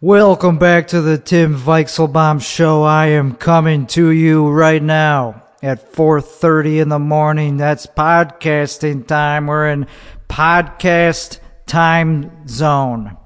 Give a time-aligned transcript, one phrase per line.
[0.00, 2.84] Welcome back to the Tim Weichselbaum show.
[2.84, 7.56] I am coming to you right now at 4:30 in the morning.
[7.56, 9.48] That's podcasting time.
[9.48, 9.88] We're in
[10.28, 13.16] podcast time zone.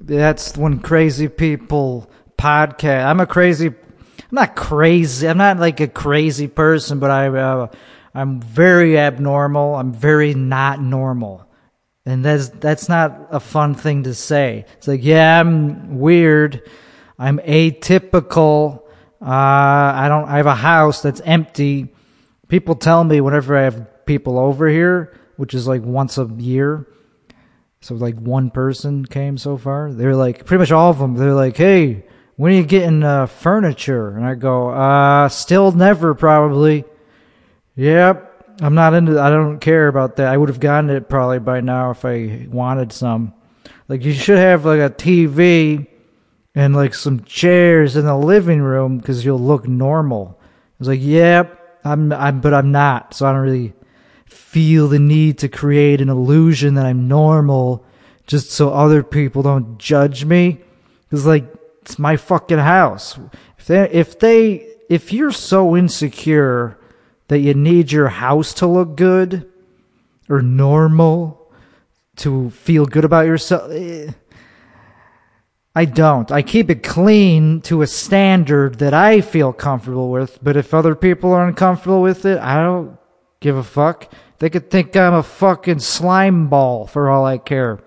[0.00, 2.08] That's when crazy people
[2.38, 3.06] podcast.
[3.06, 3.74] I'm a crazy I'm
[4.30, 5.28] not crazy.
[5.28, 7.66] I'm not like a crazy person, but I uh,
[8.14, 9.74] I'm very abnormal.
[9.74, 11.44] I'm very not normal.
[12.06, 14.66] And that's that's not a fun thing to say.
[14.76, 16.68] It's like, yeah, I'm weird.
[17.18, 18.82] I'm atypical.
[19.22, 20.28] Uh, I don't.
[20.28, 21.94] I have a house that's empty.
[22.48, 26.86] People tell me whenever I have people over here, which is like once a year.
[27.80, 29.92] So like one person came so far.
[29.92, 31.14] They're like pretty much all of them.
[31.14, 32.04] They're like, "Hey,
[32.36, 36.84] when are you getting uh, furniture?" And I go, "Uh, still never probably."
[37.76, 39.20] Yep, I'm not into.
[39.20, 40.28] I don't care about that.
[40.28, 43.34] I would have gotten it probably by now if I wanted some.
[43.88, 45.86] Like you should have like a TV
[46.54, 50.38] and like some chairs in the living room because you'll look normal.
[50.40, 50.44] I
[50.78, 53.14] was like, yep, I'm, I'm, but I'm not.
[53.14, 53.72] So I don't really
[54.26, 57.84] feel the need to create an illusion that I'm normal
[58.26, 60.60] just so other people don't judge me.
[61.10, 61.44] Cause like,
[61.82, 63.18] it's my fucking house.
[63.58, 66.78] If they, if they, if you're so insecure
[67.28, 69.50] that you need your house to look good
[70.28, 71.52] or normal
[72.16, 73.70] to feel good about yourself.
[75.76, 76.30] I don't.
[76.30, 80.94] I keep it clean to a standard that I feel comfortable with, but if other
[80.94, 82.96] people are uncomfortable with it, I don't
[83.40, 84.12] give a fuck.
[84.38, 87.80] They could think I'm a fucking slime ball for all I care.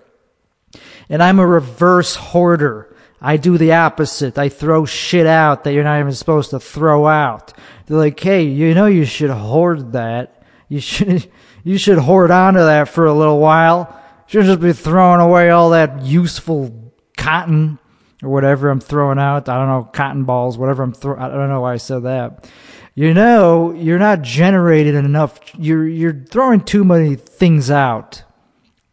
[1.08, 2.94] And I'm a reverse hoarder.
[3.20, 4.38] I do the opposite.
[4.38, 7.52] I throw shit out that you're not even supposed to throw out.
[7.86, 10.42] They're like, hey, you know you should hoard that.
[10.68, 11.30] You should
[11.64, 13.94] you should hoard onto that for a little while.
[14.28, 17.78] You should just be throwing away all that useful cotton
[18.22, 19.48] or whatever I'm throwing out.
[19.48, 21.20] I don't know, cotton balls, whatever I'm throwing.
[21.20, 22.48] I don't know why I said that.
[22.94, 25.38] You know, you're not generating enough.
[25.56, 28.24] You're you're throwing too many things out.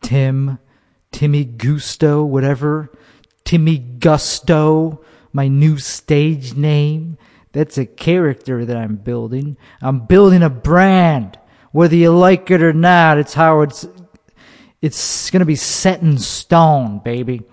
[0.02, 0.59] Tim,
[1.12, 2.91] Timmy Gusto, whatever.
[3.46, 5.02] Timmy Gusto,
[5.32, 7.18] my new stage name.
[7.52, 9.56] That's a character that I'm building.
[9.82, 11.40] I'm building a brand.
[11.72, 13.88] Whether you like it or not, it's how it's
[14.82, 17.44] it's going to be set in stone, baby.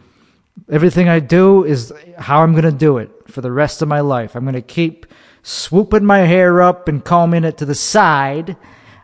[0.71, 4.01] Everything I do is how I'm going to do it for the rest of my
[4.01, 4.35] life.
[4.35, 5.07] I'm going to keep
[5.43, 8.57] swooping my hair up and combing it to the side.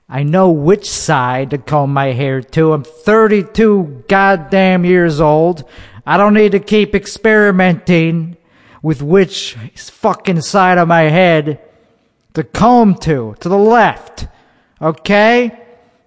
[0.09, 2.73] I know which side to comb my hair to.
[2.73, 5.69] I'm 32 goddamn years old.
[6.09, 8.39] I don't need to keep experimenting
[8.81, 11.61] with which fucking side of my head
[12.33, 14.27] to comb to, to the left.
[14.81, 15.53] Okay?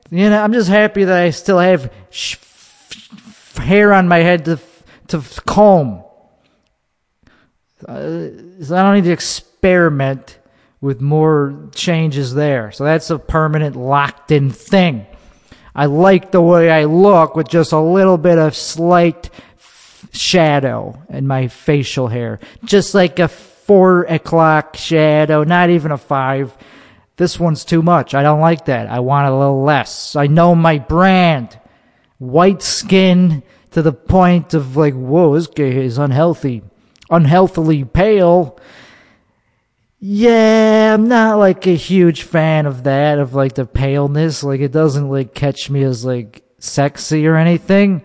[0.10, 4.46] You know, I'm just happy that I still have sh- f- hair on my head
[4.46, 4.60] to,
[5.10, 6.04] to comb.
[7.88, 8.30] Uh,
[8.60, 10.40] so I don't need to experiment
[10.82, 12.72] with more changes there.
[12.72, 15.06] So that's a permanent locked in thing.
[15.76, 19.30] I like the way I look with just a little bit of slight
[20.12, 22.40] shadow in my facial hair.
[22.64, 26.56] Just like a four o'clock shadow, not even a five.
[27.18, 28.14] This one's too much.
[28.14, 28.88] I don't like that.
[28.88, 30.16] I want a little less.
[30.16, 31.58] I know my brand.
[32.18, 36.64] White skin to the point of like, whoa, this guy is unhealthy.
[37.10, 38.60] Unhealthily pale.
[40.00, 44.44] Yeah, I'm not like a huge fan of that, of like the paleness.
[44.44, 48.04] Like it doesn't like catch me as like sexy or anything.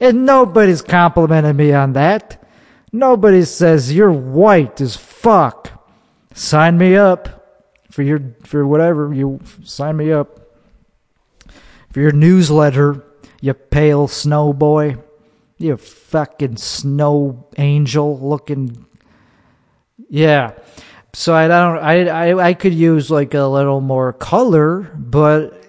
[0.00, 2.42] And nobody's complimented me on that.
[2.92, 5.72] Nobody says you're white as fuck.
[6.34, 7.36] Sign me up
[7.90, 10.40] for your for whatever you sign me up
[11.90, 13.02] for your newsletter.
[13.40, 14.96] You pale snow boy.
[15.58, 18.86] You fucking snow angel looking.
[20.08, 20.52] Yeah.
[21.14, 21.78] So I don't.
[21.78, 25.65] I I I could use like a little more color, but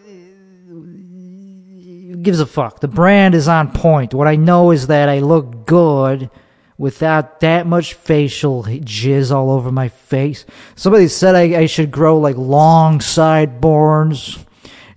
[2.28, 2.82] gives a fuck?
[2.82, 4.14] The brand is on point.
[4.14, 6.30] What I know is that I look good
[6.78, 10.46] without that much facial jizz all over my face.
[10.76, 14.40] Somebody said I, I should grow like long sideburns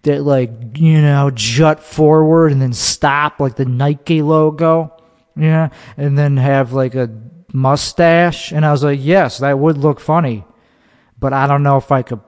[0.03, 4.93] that like, you know, jut forward and then stop like the Nike logo.
[5.37, 5.69] Yeah.
[5.97, 7.17] And then have like a
[7.53, 8.50] mustache.
[8.50, 10.44] And I was like, yes, that would look funny.
[11.17, 12.23] But I don't know if I could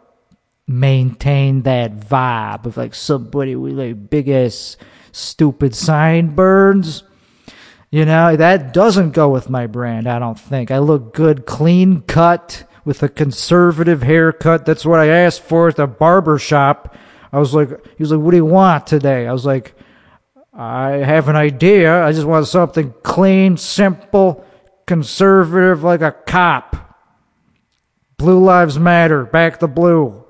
[0.66, 4.76] maintain that vibe of like somebody with like big ass
[5.12, 7.02] stupid sideburns.
[7.90, 10.70] You know, that doesn't go with my brand, I don't think.
[10.70, 14.66] I look good, clean cut, with a conservative haircut.
[14.66, 16.96] That's what I asked for at the barber shop.
[17.32, 19.26] I was like, he was like, what do you want today?
[19.26, 19.74] I was like,
[20.52, 22.04] I have an idea.
[22.04, 24.44] I just want something clean, simple,
[24.86, 26.76] conservative like a cop.
[28.18, 30.21] Blue Lives Matter, back the blue.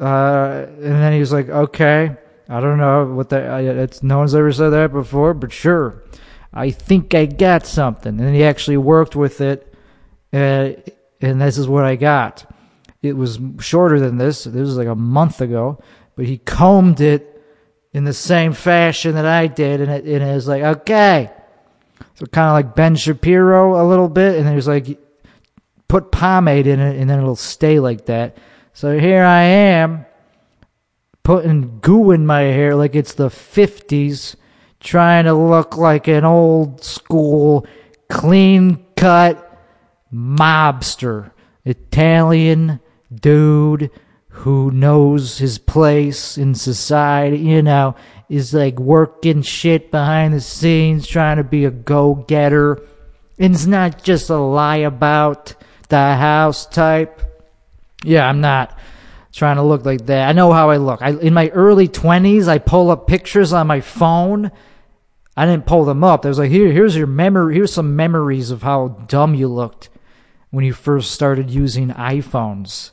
[0.00, 2.16] Uh, and then he was like, okay,
[2.48, 6.02] I don't know what that, it's, no one's ever said that before, but sure.
[6.52, 8.20] I think I got something.
[8.20, 9.74] And he actually worked with it,
[10.32, 10.72] uh,
[11.20, 12.44] and this is what I got.
[13.02, 14.44] It was shorter than this.
[14.44, 15.82] This was like a month ago,
[16.14, 17.28] but he combed it
[17.92, 21.30] in the same fashion that I did, and it, and it was like, okay.
[22.14, 24.98] So kind of like Ben Shapiro a little bit, and he was like,
[25.88, 28.36] put pomade in it, and then it'll stay like that.
[28.74, 30.06] So here I am,
[31.22, 34.34] putting goo in my hair like it's the 50s,
[34.80, 37.66] trying to look like an old school,
[38.08, 39.60] clean cut
[40.12, 41.32] mobster,
[41.64, 42.80] Italian
[43.14, 43.90] dude
[44.28, 47.94] who knows his place in society, you know,
[48.30, 52.82] is like working shit behind the scenes, trying to be a go getter.
[53.38, 55.54] And it's not just a lie about
[55.90, 57.20] the house type.
[58.04, 58.78] Yeah, I'm not
[59.32, 60.28] trying to look like that.
[60.28, 61.00] I know how I look.
[61.02, 64.50] I, in my early 20s, I pull up pictures on my phone.
[65.36, 66.24] I didn't pull them up.
[66.24, 67.54] I was like, here, here's your memory.
[67.54, 69.88] Here's some memories of how dumb you looked
[70.50, 72.90] when you first started using iPhones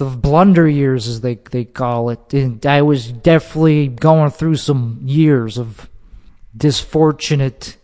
[0.00, 2.32] the blunder years, as they they call it.
[2.32, 5.90] And I was definitely going through some years of
[6.56, 7.76] disfortunate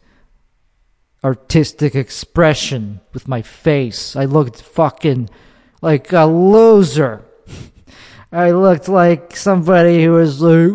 [1.23, 4.17] artistic expression with my face.
[4.17, 5.29] I looked fucking
[5.83, 7.25] like a loser.
[8.33, 10.73] I looked like somebody who was like,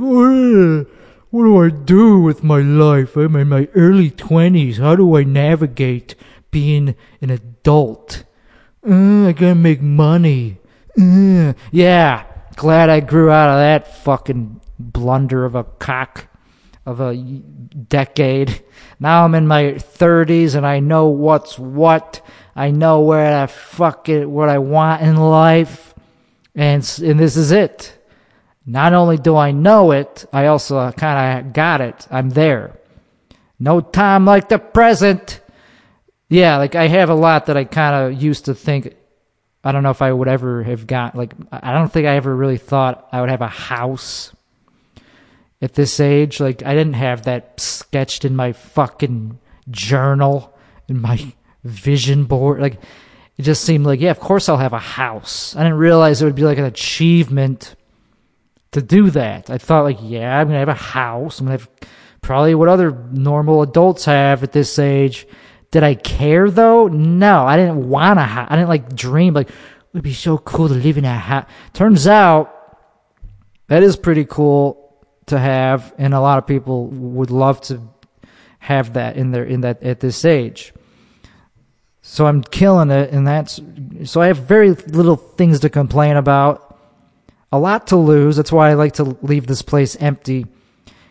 [1.31, 3.15] what do I do with my life?
[3.15, 4.77] I'm in my early 20s.
[4.77, 6.15] How do I navigate
[6.50, 8.24] being an adult?
[8.88, 10.57] Uh, I gotta make money.
[10.98, 12.25] Mm, yeah,
[12.56, 16.27] glad I grew out of that fucking blunder of a cock
[16.86, 18.63] of a decade.
[19.00, 22.25] Now I'm in my 30s and I know what's what.
[22.56, 25.94] I know where the fuck it, what I want in life.
[26.56, 27.98] And, and this is it.
[28.65, 32.07] Not only do I know it, I also kind of got it.
[32.12, 32.80] I'm there.
[33.59, 35.39] No time like the present.
[36.30, 38.95] Yeah, like I have a lot that I kind of used to think
[39.63, 42.36] I don't know if I would ever have got like I don't think I ever
[42.36, 44.33] really thought I would have a house
[45.62, 46.39] at this age.
[46.39, 49.38] Like I didn't have that sketched in my fucking
[49.69, 50.57] journal
[50.88, 51.33] in my
[51.63, 52.60] vision board.
[52.60, 52.80] Like
[53.38, 55.56] it just seemed like yeah, of course I'll have a house.
[55.56, 57.75] I didn't realize it would be like an achievement
[58.72, 59.50] to do that.
[59.50, 61.40] I thought like yeah, I'm gonna have a house.
[61.40, 61.69] I'm gonna have
[62.22, 65.28] probably what other normal adults have at this age
[65.72, 66.88] did I care though?
[66.88, 69.56] No, I didn't want a Ha- I didn't like dream like it
[69.94, 71.50] would be so cool to live in a house.
[71.74, 72.78] Turns out
[73.68, 74.78] that is pretty cool
[75.28, 77.81] to have, and a lot of people would love to
[78.60, 80.74] have that in their in that at this age.
[82.12, 83.62] So I'm killing it, and that's
[84.04, 86.78] so I have very little things to complain about.
[87.54, 88.36] A lot to lose.
[88.36, 90.46] That's why I like to leave this place empty.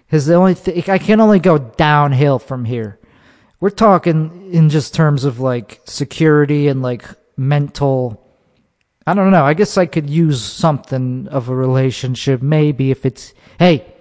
[0.07, 3.01] Because the only thing I can only go downhill from here
[3.61, 7.05] we're talking in just terms of like security and like
[7.37, 8.27] mental
[9.07, 9.45] I don't know.
[9.45, 13.95] I guess I could use something of a relationship maybe if it's hey,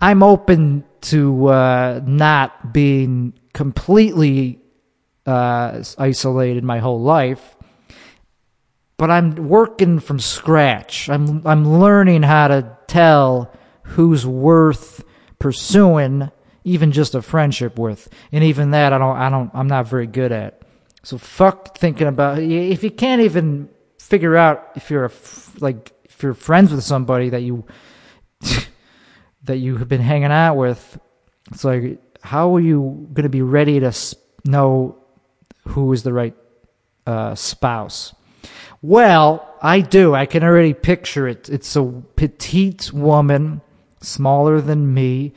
[0.00, 4.60] I'm open to uh, not being completely
[5.28, 7.56] uh, isolated my whole life,
[8.96, 11.08] but I'm working from scratch.
[11.08, 15.04] I'm I'm learning how to tell who's worth
[15.38, 16.30] pursuing
[16.64, 18.08] even just a friendship with.
[18.32, 20.62] And even that, I don't, I don't, I'm not very good at.
[21.02, 25.12] So fuck thinking about if you can't even figure out if you're a
[25.60, 27.64] like if you're friends with somebody that you
[29.44, 30.98] that you have been hanging out with.
[31.50, 33.92] It's like how are you going to be ready to
[34.44, 34.97] know
[35.68, 36.34] who is the right
[37.06, 38.14] uh, spouse?
[38.82, 40.14] Well, I do.
[40.14, 41.48] I can already picture it.
[41.48, 41.84] It's a
[42.16, 43.60] petite woman,
[44.00, 45.32] smaller than me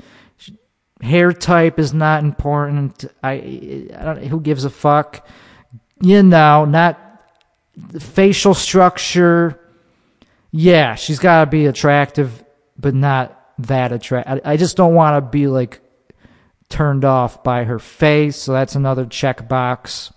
[1.02, 3.06] hair type is not important.
[3.24, 4.24] I, I don't.
[4.26, 5.28] Who gives a fuck?
[6.02, 7.00] You know, not
[8.00, 9.60] facial structure.
[10.52, 12.44] Yeah, she's got to be attractive,
[12.78, 14.42] but not that attractive.
[14.44, 15.82] I, just don't want to be like
[16.70, 18.36] turned off by her face.
[18.36, 20.12] So that's another check box.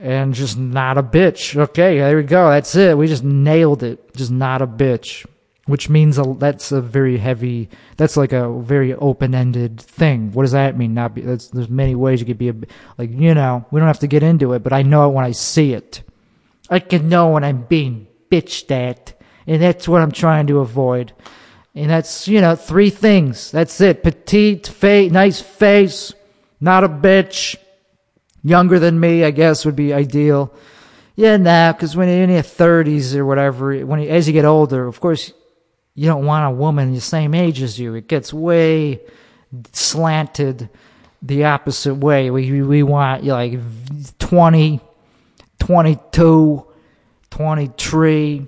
[0.00, 1.56] And just not a bitch.
[1.56, 2.48] Okay, there we go.
[2.48, 2.96] That's it.
[2.96, 4.14] We just nailed it.
[4.16, 5.26] Just not a bitch
[5.66, 10.50] which means a, that's a very heavy that's like a very open-ended thing what does
[10.50, 12.54] that mean not be there's many ways you could be a,
[12.98, 15.24] like you know we don't have to get into it but i know it when
[15.24, 16.02] i see it
[16.70, 19.12] i can know when i'm being bitched at
[19.46, 21.12] and that's what i'm trying to avoid
[21.76, 26.14] and that's you know three things that's it petite face nice face
[26.60, 27.56] Not a bitch.
[28.42, 30.52] Younger than me, I guess, would be ideal.
[31.16, 34.44] Yeah, nah, because when you're in your 30s or whatever, when you, as you get
[34.44, 35.32] older, of course,
[35.94, 37.94] you don't want a woman the same age as you.
[37.94, 39.00] It gets way
[39.72, 40.70] slanted
[41.20, 42.30] the opposite way.
[42.30, 43.58] We, we want you like
[44.18, 44.80] 20,
[45.58, 46.66] 22,
[47.28, 48.46] 23,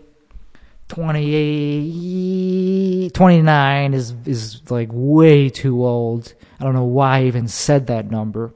[0.88, 6.32] 28, 29 is, is like way too old.
[6.58, 8.54] I don't know why I even said that number.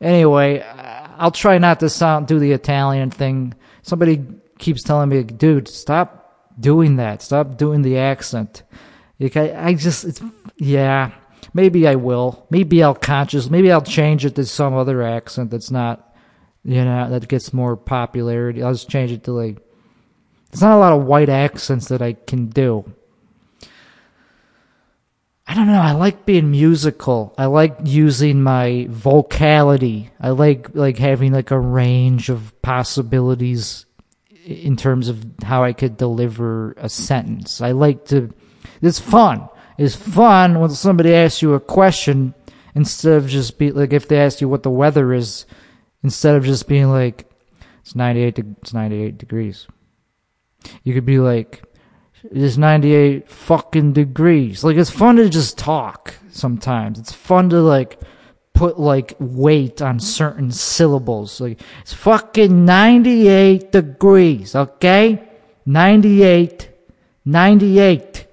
[0.00, 3.54] Anyway, uh, I'll try not to sound do the Italian thing.
[3.82, 4.24] Somebody
[4.58, 7.22] keeps telling me, dude, stop doing that.
[7.22, 8.62] Stop doing the accent.
[9.18, 10.22] Like I, I just, it's,
[10.56, 11.12] yeah,
[11.52, 12.46] maybe I will.
[12.50, 13.50] Maybe I'll conscious.
[13.50, 16.14] Maybe I'll change it to some other accent that's not,
[16.64, 18.62] you know, that gets more popularity.
[18.62, 19.58] I'll just change it to like.
[20.50, 22.90] There's not a lot of white accents that I can do.
[25.48, 25.80] I don't know.
[25.80, 27.34] I like being musical.
[27.38, 30.10] I like using my vocality.
[30.20, 33.86] I like like having like a range of possibilities
[34.44, 37.62] in terms of how I could deliver a sentence.
[37.62, 38.30] I like to.
[38.82, 39.48] It's fun.
[39.78, 42.34] It's fun when somebody asks you a question
[42.74, 45.46] instead of just be like if they ask you what the weather is,
[46.02, 47.24] instead of just being like
[47.80, 49.66] it's 98 it's 98 degrees.
[50.82, 51.62] You could be like
[52.30, 54.62] it is 98 fucking degrees.
[54.62, 56.98] Like, it's fun to just talk sometimes.
[56.98, 57.98] It's fun to, like,
[58.52, 61.40] put, like, weight on certain syllables.
[61.40, 65.22] Like, it's fucking 98 degrees, okay?
[65.64, 66.68] 98,
[67.24, 68.26] 98,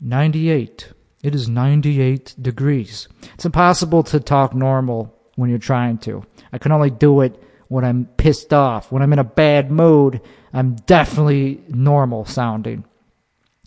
[0.00, 0.92] 98.
[1.22, 3.08] It is 98 degrees.
[3.32, 6.24] It's impossible to talk normal when you're trying to.
[6.52, 8.92] I can only do it when I'm pissed off.
[8.92, 10.20] When I'm in a bad mood,
[10.52, 12.84] I'm definitely normal sounding.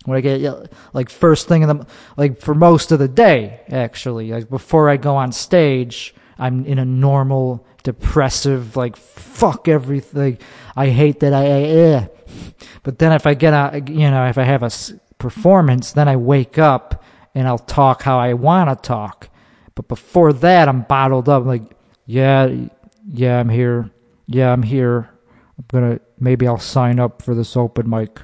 [0.04, 1.86] When I get like first thing in the
[2.16, 6.78] like for most of the day, actually, like before I go on stage, I'm in
[6.78, 10.38] a normal, depressive, like fuck everything.
[10.76, 11.46] I hate that I.
[11.46, 12.06] Eh.
[12.82, 14.70] But then if I get a, you know, if I have a
[15.18, 19.28] performance, then I wake up and I'll talk how I want to talk.
[19.74, 21.44] But before that, I'm bottled up.
[21.44, 21.62] Like,
[22.06, 22.50] yeah,
[23.12, 23.90] yeah, I'm here.
[24.26, 25.10] Yeah, I'm here.
[25.58, 28.20] I'm gonna maybe I'll sign up for this open mic.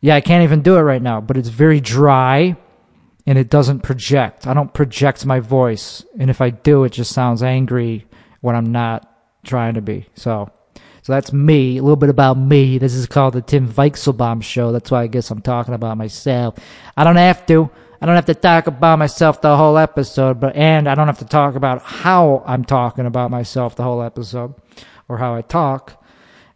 [0.00, 2.56] Yeah, I can't even do it right now, but it's very dry
[3.26, 4.46] and it doesn't project.
[4.46, 8.06] I don't project my voice, and if I do, it just sounds angry
[8.40, 9.06] when I'm not
[9.44, 10.06] trying to be.
[10.14, 10.50] So,
[11.02, 11.78] so that's me.
[11.78, 12.78] A little bit about me.
[12.78, 14.72] This is called the Tim Weichselbaum Show.
[14.72, 16.56] That's why I guess I'm talking about myself.
[16.96, 17.70] I don't have to.
[18.00, 21.18] I don't have to talk about myself the whole episode, but and I don't have
[21.18, 24.54] to talk about how I'm talking about myself the whole episode
[25.06, 26.02] or how I talk.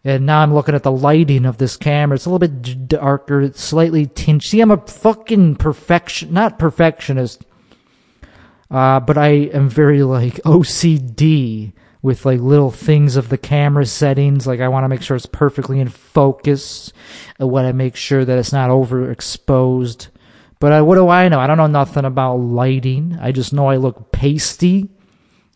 [0.05, 2.15] And now I'm looking at the lighting of this camera.
[2.15, 4.43] It's a little bit darker, it's slightly tinged.
[4.43, 7.45] See, I'm a fucking perfection, not perfectionist,
[8.71, 14.47] uh, but I am very like OCD with like little things of the camera settings.
[14.47, 16.93] Like I want to make sure it's perfectly in focus.
[17.41, 20.09] I want to make sure that it's not overexposed.
[20.65, 21.41] But I, what do I know?
[21.41, 23.19] I don't know nothing about lighting.
[23.21, 24.89] I just know I look pasty,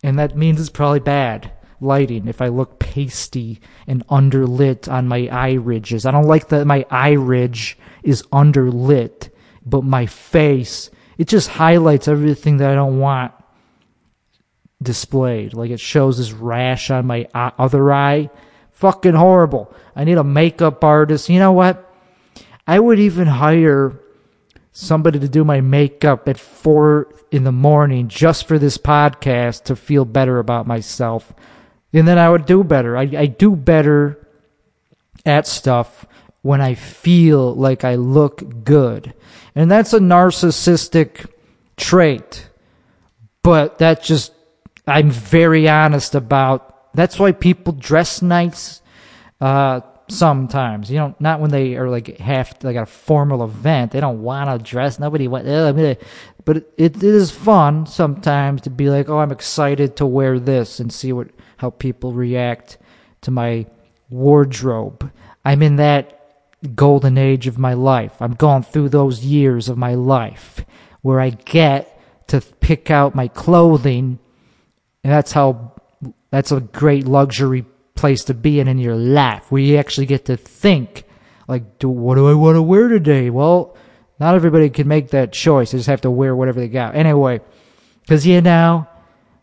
[0.03, 1.51] and that means it's probably bad
[1.81, 6.05] lighting if I look pasty and underlit on my eye ridges.
[6.05, 9.31] I don't like that my eye ridge is underlit,
[9.65, 13.33] but my face, it just highlights everything that I don't want
[14.83, 15.55] displayed.
[15.55, 18.29] Like it shows this rash on my uh, other eye.
[18.73, 19.75] Fucking horrible.
[19.97, 21.31] I need a makeup artist.
[21.31, 21.91] You know what?
[22.67, 23.99] I would even hire
[24.79, 29.77] somebody to do my makeup at four in the morning just for this podcast to
[29.77, 31.33] feel better about myself
[31.93, 32.97] and then I would do better.
[32.97, 34.27] I, I do better
[35.25, 36.07] at stuff
[36.43, 39.15] when I feel like I look good.
[39.55, 41.31] And that's a narcissistic
[41.77, 42.49] trait.
[43.43, 44.33] But that just,
[44.87, 48.83] I'm very honest about, that's why people dress nice,
[49.41, 50.91] uh, sometimes.
[50.91, 53.93] You know, not when they are like half, like a formal event.
[53.93, 54.99] They don't want to dress.
[54.99, 55.95] Nobody want, uh, uh,
[56.45, 60.81] but it, it is fun sometimes to be like, oh, I'm excited to wear this
[60.81, 62.79] and see what how people react
[63.23, 63.67] to my
[64.11, 65.11] wardrobe.
[65.45, 66.15] I'm in that
[66.75, 68.21] golden age of my life.
[68.21, 70.65] I'm going through those years of my life
[71.03, 74.19] where I get to pick out my clothing,
[75.03, 75.73] and that's how
[76.31, 77.65] that's a great luxury
[77.99, 81.05] place to be in in your life, where you actually get to think,
[81.49, 83.29] like, what do I want to wear today?
[83.29, 83.77] Well,
[84.21, 85.73] not everybody can make that choice.
[85.73, 86.95] They just have to wear whatever they got.
[86.95, 87.41] Anyway,
[88.03, 88.87] because you know,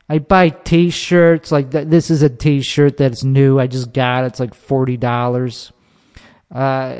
[0.09, 1.89] I buy T-shirts like that.
[1.89, 3.59] This is a T-shirt that's new.
[3.59, 4.25] I just got.
[4.25, 5.71] It's like forty dollars.
[6.51, 6.95] Uh,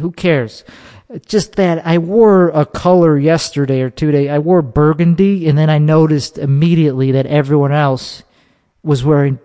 [0.00, 0.64] who cares?
[1.26, 4.30] Just that I wore a color yesterday or two days.
[4.30, 8.22] I wore burgundy, and then I noticed immediately that everyone else
[8.82, 9.38] was wearing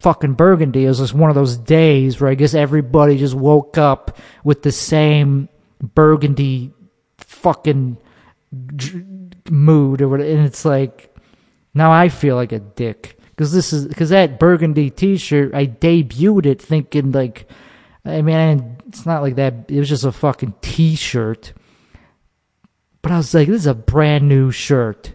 [0.00, 0.84] fucking burgundy.
[0.84, 4.62] It was just one of those days where I guess everybody just woke up with
[4.62, 5.48] the same
[5.82, 6.72] burgundy
[7.18, 7.98] fucking
[9.50, 10.30] mood or whatever.
[10.30, 11.14] And it's like,
[11.74, 13.18] now I feel like a dick.
[13.30, 17.48] Because this is, because that burgundy t shirt, I debuted it thinking like,
[18.04, 19.66] I mean, it's not like that.
[19.68, 21.52] It was just a fucking t shirt.
[23.02, 25.14] But I was like, this is a brand new shirt.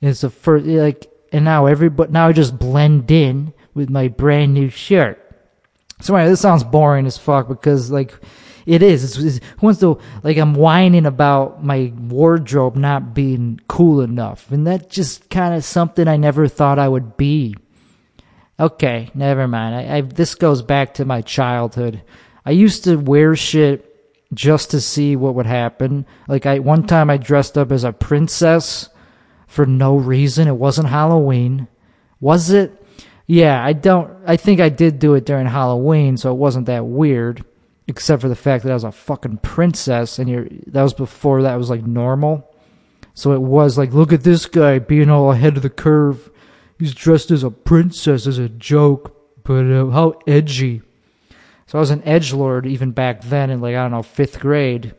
[0.00, 4.54] It's the first, like, and now everybody, now I just blend in with my brand
[4.54, 5.18] new shirt.
[6.00, 8.14] So anyway, this sounds boring as fuck because like
[8.66, 9.04] it is.
[9.04, 14.66] It's, it's once though like I'm whining about my wardrobe not being cool enough, and
[14.66, 17.56] that's just kind of something I never thought I would be.
[18.58, 19.74] Okay, never mind.
[19.74, 22.02] I, I this goes back to my childhood.
[22.44, 23.86] I used to wear shit
[24.32, 26.06] just to see what would happen.
[26.28, 28.88] Like I one time I dressed up as a princess
[29.46, 30.48] for no reason.
[30.48, 31.68] It wasn't Halloween.
[32.20, 32.79] Was it?
[33.30, 34.12] Yeah, I don't.
[34.26, 37.44] I think I did do it during Halloween, so it wasn't that weird,
[37.86, 40.48] except for the fact that I was a fucking princess, and you're.
[40.66, 42.52] That was before that was like normal,
[43.14, 46.28] so it was like, look at this guy being all ahead of the curve.
[46.76, 50.82] He's dressed as a princess as a joke, but uh, how edgy.
[51.68, 54.40] So I was an edge lord even back then, in like I don't know fifth
[54.40, 54.92] grade.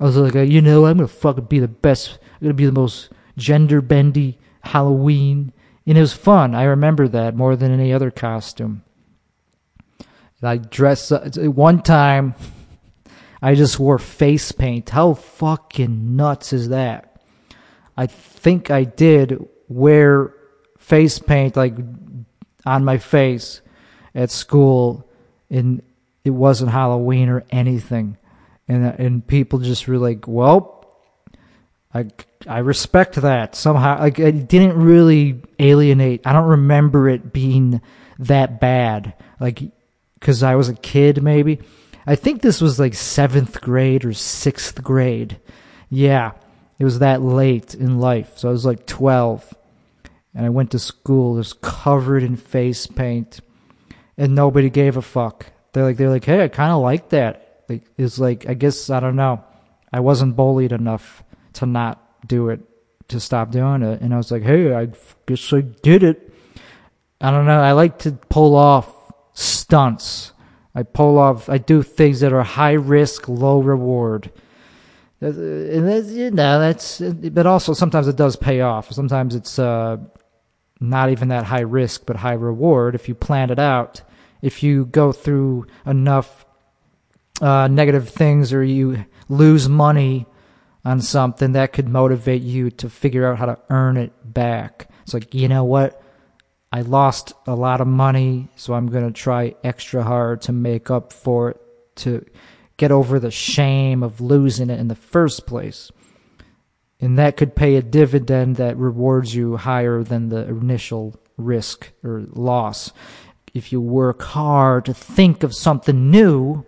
[0.00, 2.18] I was like, you know, I'm gonna fucking be the best.
[2.40, 5.52] I'm gonna be the most gender bendy Halloween
[5.86, 6.54] and it was fun.
[6.54, 8.82] I remember that more than any other costume.
[10.42, 11.36] I dressed up.
[11.36, 12.34] Uh, one time.
[13.42, 14.90] I just wore face paint.
[14.90, 17.20] How fucking nuts is that?
[17.96, 19.38] I think I did
[19.68, 20.34] wear
[20.78, 21.74] face paint like
[22.64, 23.60] on my face
[24.14, 25.08] at school,
[25.50, 25.82] and
[26.24, 28.16] it wasn't Halloween or anything.
[28.68, 30.75] And uh, and people just were like, "Well,
[31.96, 32.06] I
[32.46, 33.98] I respect that somehow.
[33.98, 36.26] Like it didn't really alienate.
[36.26, 37.80] I don't remember it being
[38.18, 39.14] that bad.
[39.40, 39.62] Like
[40.20, 41.60] because I was a kid, maybe.
[42.06, 45.40] I think this was like seventh grade or sixth grade.
[45.88, 46.32] Yeah,
[46.78, 48.38] it was that late in life.
[48.38, 49.52] So I was like twelve,
[50.34, 51.34] and I went to school.
[51.34, 53.40] It was covered in face paint,
[54.16, 55.46] and nobody gave a fuck.
[55.72, 57.64] They're like they're like, hey, I kind of like that.
[57.68, 59.42] Like it's like I guess I don't know.
[59.92, 61.22] I wasn't bullied enough
[61.56, 62.60] to not do it,
[63.08, 64.00] to stop doing it.
[64.00, 64.88] And I was like, hey, I
[65.26, 66.32] guess I did it.
[67.20, 67.60] I don't know.
[67.60, 68.92] I like to pull off
[69.32, 70.32] stunts.
[70.74, 74.30] I pull off, I do things that are high risk, low reward.
[75.20, 78.92] And that's, you know, that's, but also sometimes it does pay off.
[78.92, 79.96] Sometimes it's uh,
[80.78, 84.02] not even that high risk, but high reward if you plan it out.
[84.42, 86.44] If you go through enough
[87.40, 90.26] uh, negative things or you lose money
[90.86, 94.88] on something that could motivate you to figure out how to earn it back.
[95.02, 96.00] It's like, you know what?
[96.70, 100.88] I lost a lot of money, so I'm going to try extra hard to make
[100.88, 101.60] up for it,
[101.96, 102.24] to
[102.76, 105.90] get over the shame of losing it in the first place.
[107.00, 112.26] And that could pay a dividend that rewards you higher than the initial risk or
[112.30, 112.92] loss.
[113.52, 116.64] If you work hard to think of something new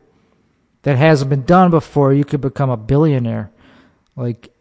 [0.83, 3.52] that hasn't been done before, you could become a billionaire.
[4.18, 4.52] Like,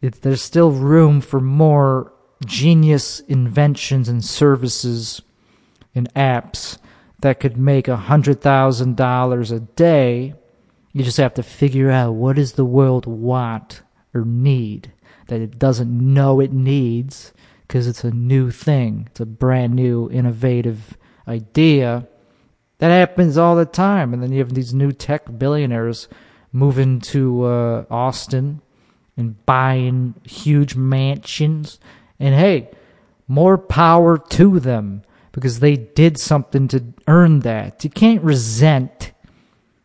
[0.00, 2.12] it, there's still room for more
[2.44, 5.22] genius inventions and services
[5.94, 6.78] and apps
[7.20, 10.34] that could make a hundred thousand dollars a day.
[10.92, 13.82] You just have to figure out what does the world want
[14.14, 14.92] or need
[15.28, 17.32] that it doesn't know it needs
[17.66, 19.08] because it's a new thing.
[19.10, 20.96] It's a brand new, innovative
[21.28, 22.06] idea.
[22.78, 24.12] That happens all the time.
[24.12, 26.08] And then you have these new tech billionaires
[26.52, 28.60] moving to uh, Austin
[29.16, 31.78] and buying huge mansions.
[32.18, 32.70] And hey,
[33.28, 37.84] more power to them because they did something to earn that.
[37.84, 39.12] You can't resent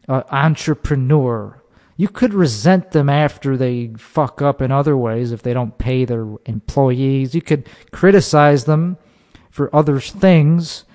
[0.07, 1.61] an entrepreneur.
[1.95, 6.05] You could resent them after they fuck up in other ways if they don't pay
[6.05, 7.33] their employees.
[7.33, 8.97] You could criticize them
[9.49, 10.85] for other things.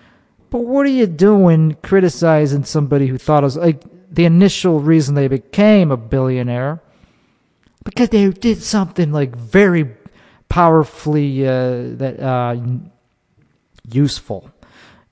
[0.51, 5.15] But what are you doing criticizing somebody who thought it was like the initial reason
[5.15, 6.83] they became a billionaire
[7.85, 9.91] because they did something like very
[10.49, 12.57] powerfully uh, that uh,
[13.91, 14.51] useful,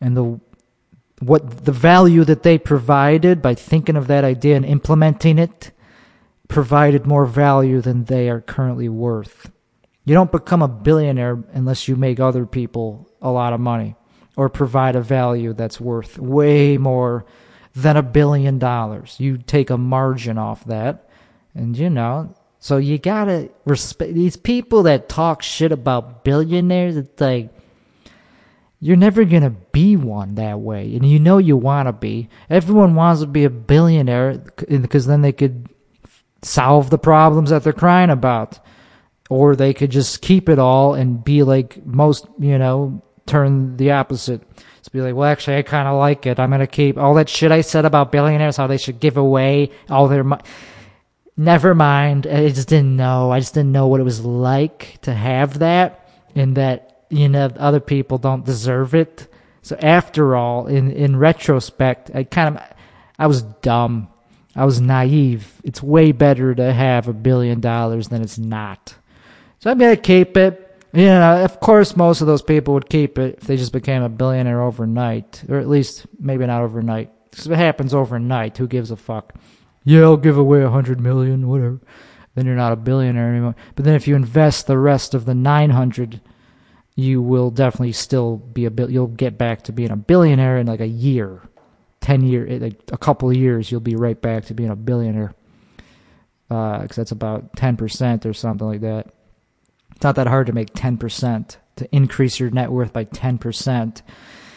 [0.00, 0.40] and the
[1.20, 5.70] what the value that they provided by thinking of that idea and implementing it
[6.48, 9.50] provided more value than they are currently worth.
[10.04, 13.94] You don't become a billionaire unless you make other people a lot of money
[14.36, 17.24] or provide a value that's worth way more
[17.74, 19.16] than a billion dollars.
[19.18, 21.08] You take a margin off that,
[21.54, 26.96] and you know, so you gotta respect these people that talk shit about billionaires.
[26.98, 27.48] It's like
[28.78, 32.28] you're never gonna be one that way, and you know you want to be.
[32.50, 35.70] Everyone wants to be a billionaire because then they could
[36.42, 38.58] solve the problems that they're crying about,
[39.30, 43.92] or they could just keep it all and be like most, you know, turn the
[43.92, 44.42] opposite.
[44.82, 46.38] To be like, well, actually, I kind of like it.
[46.38, 49.70] I'm gonna keep all that shit I said about billionaires, how they should give away
[49.88, 50.42] all their money.
[51.40, 52.26] Never mind.
[52.26, 53.32] I just didn't know.
[53.32, 57.50] I just didn't know what it was like to have that, and that you know
[57.56, 59.26] other people don't deserve it.
[59.62, 62.62] So after all, in in retrospect, I kind of
[63.18, 64.08] I was dumb.
[64.54, 65.62] I was naive.
[65.64, 68.94] It's way better to have a billion dollars than it's not.
[69.60, 70.66] So I'm gonna keep it.
[70.92, 74.02] You know, of course, most of those people would keep it if they just became
[74.02, 77.10] a billionaire overnight, or at least maybe not overnight.
[77.30, 79.32] Because if it happens overnight, who gives a fuck?
[79.84, 81.80] Yeah, I'll give away a hundred million, whatever.
[82.34, 83.56] Then you're not a billionaire anymore.
[83.74, 86.20] But then if you invest the rest of the nine hundred,
[86.94, 88.90] you will definitely still be a bill.
[88.90, 91.42] You'll get back to being a billionaire in like a year,
[92.00, 93.70] ten year, like a couple of years.
[93.70, 95.34] You'll be right back to being a billionaire.
[96.48, 99.12] Because uh, that's about ten percent or something like that.
[100.00, 104.00] It's not that hard to make 10%, to increase your net worth by 10%.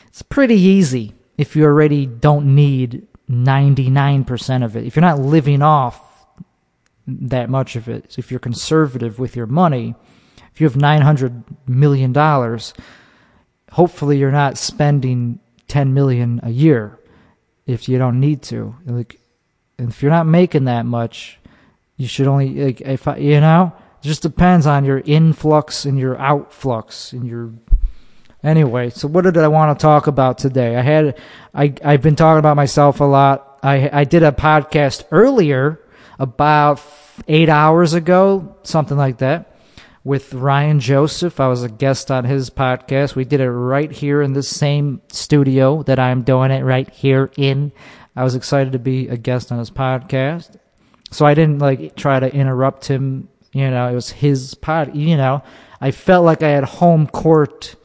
[0.08, 4.86] It's pretty easy if you already don't need 99% of it.
[4.86, 6.26] If you're not living off
[7.08, 9.96] that much of it, if you're conservative with your money,
[10.54, 12.60] if you have $900 million,
[13.72, 17.00] hopefully you're not spending 10 million a year
[17.66, 18.76] if you don't need to.
[18.86, 19.20] Like,
[19.80, 21.40] if you're not making that much,
[21.98, 25.98] you should only like if I, you know it just depends on your influx and
[25.98, 27.54] your outflux and your
[28.44, 30.76] anyway so what did i want to talk about today?
[30.76, 31.20] I had
[31.54, 33.60] i i've been talking about myself a lot.
[33.64, 35.80] I i did a podcast earlier
[36.20, 36.82] about
[37.28, 39.56] eight hours ago something like that
[40.04, 41.40] with ryan joseph.
[41.40, 43.16] I was a guest on his podcast.
[43.16, 47.32] We did it right here in this same studio that i'm doing it right here
[47.38, 47.72] in.
[48.16, 50.58] I was excited to be a guest on his podcast.
[51.12, 53.30] So i didn't like try to interrupt him.
[53.54, 54.96] You know, it was his pod.
[54.96, 55.44] You know,
[55.80, 57.76] I felt like I had home court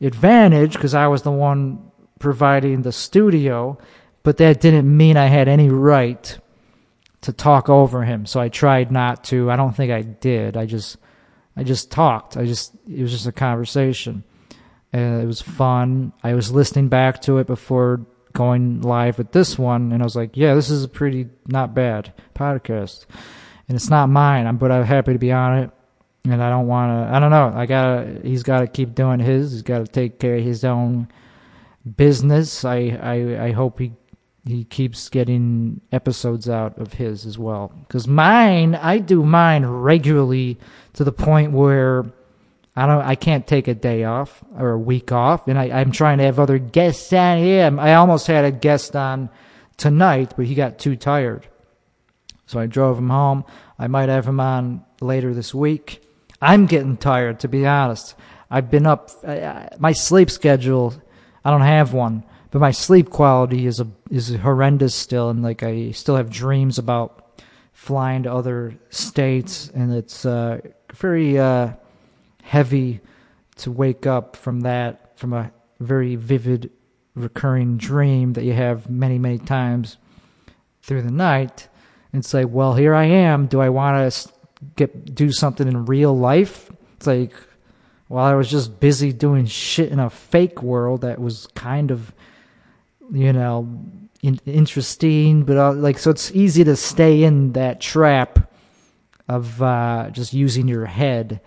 [0.00, 3.78] advantage because I was the one providing the studio,
[4.22, 6.38] but that didn't mean I had any right
[7.22, 8.26] to talk over him.
[8.26, 9.50] So I tried not to.
[9.50, 10.56] I don't think I did.
[10.56, 10.96] I just,
[11.56, 12.36] I just talked.
[12.36, 14.24] I just, it was just a conversation.
[14.92, 16.12] And it was fun.
[16.22, 20.16] I was listening back to it before going live with this one, and I was
[20.16, 23.06] like, yeah, this is a pretty not bad podcast
[23.70, 24.56] and it's not mine.
[24.56, 25.70] but I'm happy to be on it,
[26.24, 27.14] and I don't want to.
[27.14, 27.52] I don't know.
[27.54, 28.20] I gotta.
[28.22, 29.52] He's got to keep doing his.
[29.52, 31.08] He's got to take care of his own
[31.96, 32.64] business.
[32.64, 33.92] I I I hope he
[34.46, 37.72] he keeps getting episodes out of his as well.
[37.86, 40.58] Because mine, I do mine regularly
[40.94, 42.04] to the point where
[42.76, 45.92] I don't, I can't take a day off or a week off, and I, I'm
[45.92, 47.70] trying to have other guests on here.
[47.78, 49.28] I almost had a guest on
[49.76, 51.46] tonight, but he got too tired.
[52.46, 53.44] So I drove him home.
[53.78, 56.02] I might have him on later this week.
[56.40, 58.14] I'm getting tired, to be honest.
[58.50, 59.10] I've been up.
[59.24, 60.94] Uh, my sleep schedule,
[61.44, 65.62] I don't have one, but my sleep quality is a is horrendous still, and like
[65.62, 67.40] I still have dreams about
[67.72, 70.60] flying to other states, and it's uh,
[70.94, 71.74] very uh,
[72.42, 73.00] heavy
[73.56, 76.70] to wake up from that, from a very vivid,
[77.14, 79.98] recurring dream that you have many many times
[80.82, 81.68] through the night
[82.12, 83.46] and say, well, here I am.
[83.46, 84.32] Do I want to
[84.76, 86.70] get do something in real life?
[86.96, 87.32] It's like,
[88.08, 92.12] well, I was just busy doing shit in a fake world that was kind of,
[93.12, 93.68] you know,
[94.22, 98.52] in, interesting, but uh, like, so it's easy to stay in that trap
[99.28, 101.40] of uh, just using your head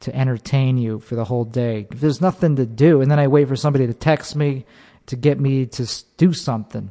[0.00, 1.86] to entertain you for the whole day.
[1.90, 4.66] If there's nothing to do, and then I wait for somebody to text me
[5.06, 6.90] to get me to do something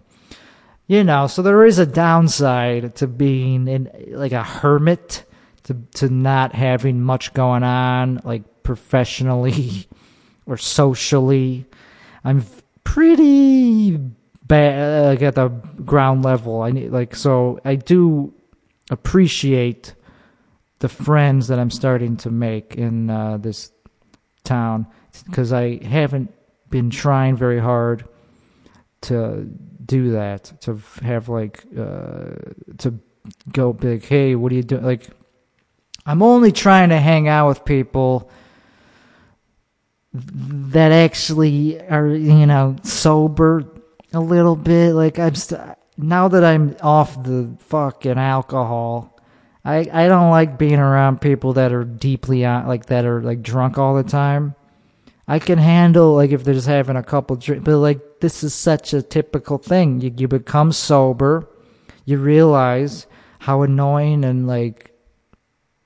[0.88, 5.25] you know, so there is a downside to being in like a hermit,
[5.66, 9.88] to to not having much going on, like professionally
[10.46, 11.66] or socially.
[12.24, 12.44] I'm
[12.84, 13.98] pretty
[14.48, 16.62] bad like at the ground level.
[16.62, 18.34] I need like so I do
[18.90, 19.94] appreciate
[20.80, 23.72] the friends that I'm starting to make in uh, this
[24.44, 24.88] town
[25.26, 26.34] because I haven't
[26.70, 28.08] been trying very hard
[29.02, 29.50] to
[29.86, 32.32] do that to have like uh,
[32.80, 33.00] to
[33.52, 35.10] go big hey what are you doing like
[36.06, 38.30] i'm only trying to hang out with people
[40.14, 43.66] that actually are you know sober
[44.16, 44.94] a little bit.
[44.94, 45.62] Like I'm st-
[45.98, 49.20] now that I'm off the fucking alcohol.
[49.64, 53.42] I I don't like being around people that are deeply on like that are like
[53.42, 54.56] drunk all the time.
[55.28, 58.54] I can handle like if they're just having a couple drinks, but like this is
[58.54, 60.02] such a typical thing.
[60.02, 61.48] You you become sober,
[62.06, 63.08] you realize
[63.40, 64.92] how annoying and like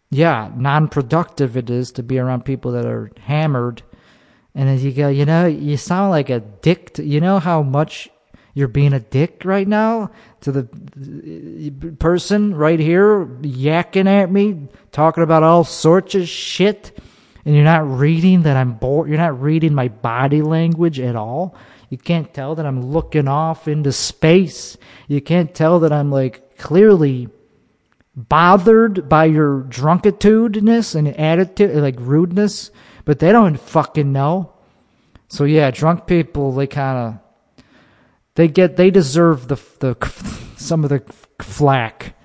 [0.10, 3.84] yeah, non-productive it is to be around people that are hammered.
[4.56, 6.96] And then you go, you know, you sound like a dick.
[6.96, 8.10] To, you know how much
[8.56, 10.10] you're being a dick right now
[10.42, 10.64] to the
[12.00, 17.00] person right here yakking at me, talking about all sorts of shit,
[17.46, 19.08] and you're not reading that I'm bored.
[19.08, 21.56] You're not reading my body language at all.
[21.90, 24.78] You can't tell that I'm looking off into space.
[25.08, 27.30] You can't tell that I'm like clearly
[28.28, 32.72] bothered by your drunkitudeness and attitude, like rudeness,
[33.06, 34.54] but they don't fucking know.
[35.30, 37.64] So yeah, drunk people, they kind of
[38.36, 39.96] they get they deserve the the
[40.58, 41.04] some of the
[41.40, 42.16] flack.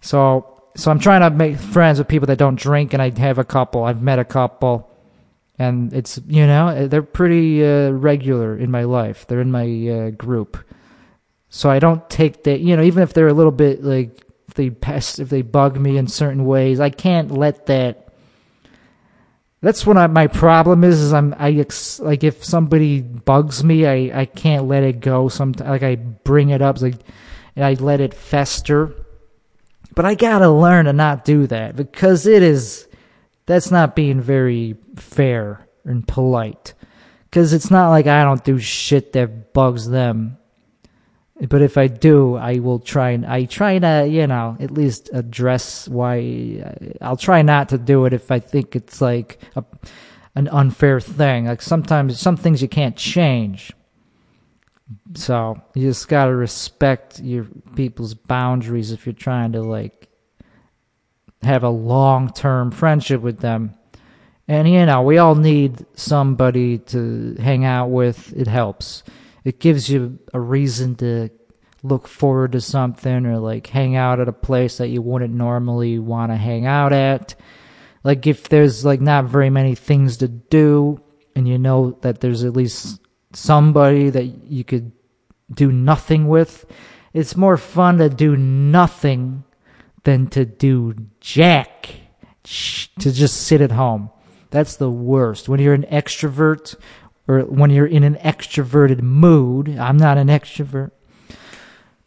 [0.00, 3.38] So so I'm trying to make friends with people that don't drink, and I have
[3.38, 3.84] a couple.
[3.84, 4.90] I've met a couple,
[5.58, 9.26] and it's you know they're pretty uh, regular in my life.
[9.26, 10.58] They're in my uh, group,
[11.48, 12.60] so I don't take that.
[12.60, 14.25] You know, even if they're a little bit like
[14.56, 18.06] they pest, if they bug me in certain ways, I can't let that
[19.66, 21.00] that's what I, my problem is.
[21.00, 25.28] Is I'm I ex, like if somebody bugs me, I I can't let it go.
[25.28, 26.94] Some like I bring it up, like
[27.56, 28.92] and I let it fester.
[29.94, 32.86] But I gotta learn to not do that because it is
[33.46, 36.74] that's not being very fair and polite.
[37.24, 40.38] Because it's not like I don't do shit that bugs them.
[41.38, 45.10] But if I do, I will try and I try to, you know, at least
[45.12, 46.62] address why.
[46.64, 49.62] Uh, I'll try not to do it if I think it's like a,
[50.34, 51.46] an unfair thing.
[51.46, 53.70] Like sometimes some things you can't change.
[55.14, 57.44] So you just gotta respect your
[57.74, 60.08] people's boundaries if you're trying to like
[61.42, 63.74] have a long term friendship with them.
[64.48, 68.32] And you know, we all need somebody to hang out with.
[68.34, 69.02] It helps
[69.46, 71.30] it gives you a reason to
[71.84, 76.00] look forward to something or like hang out at a place that you wouldn't normally
[76.00, 77.36] want to hang out at.
[78.02, 81.00] Like if there's like not very many things to do
[81.36, 83.00] and you know that there's at least
[83.34, 84.90] somebody that you could
[85.54, 86.66] do nothing with,
[87.12, 89.44] it's more fun to do nothing
[90.02, 91.94] than to do jack
[92.42, 94.10] to just sit at home.
[94.50, 95.48] That's the worst.
[95.48, 96.74] When you're an extrovert
[97.28, 99.68] or when you're in an extroverted mood.
[99.78, 100.92] I'm not an extrovert.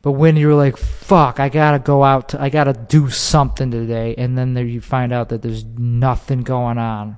[0.01, 4.15] But when you're like, fuck, I gotta go out, to, I gotta do something today,
[4.17, 7.17] and then there you find out that there's nothing going on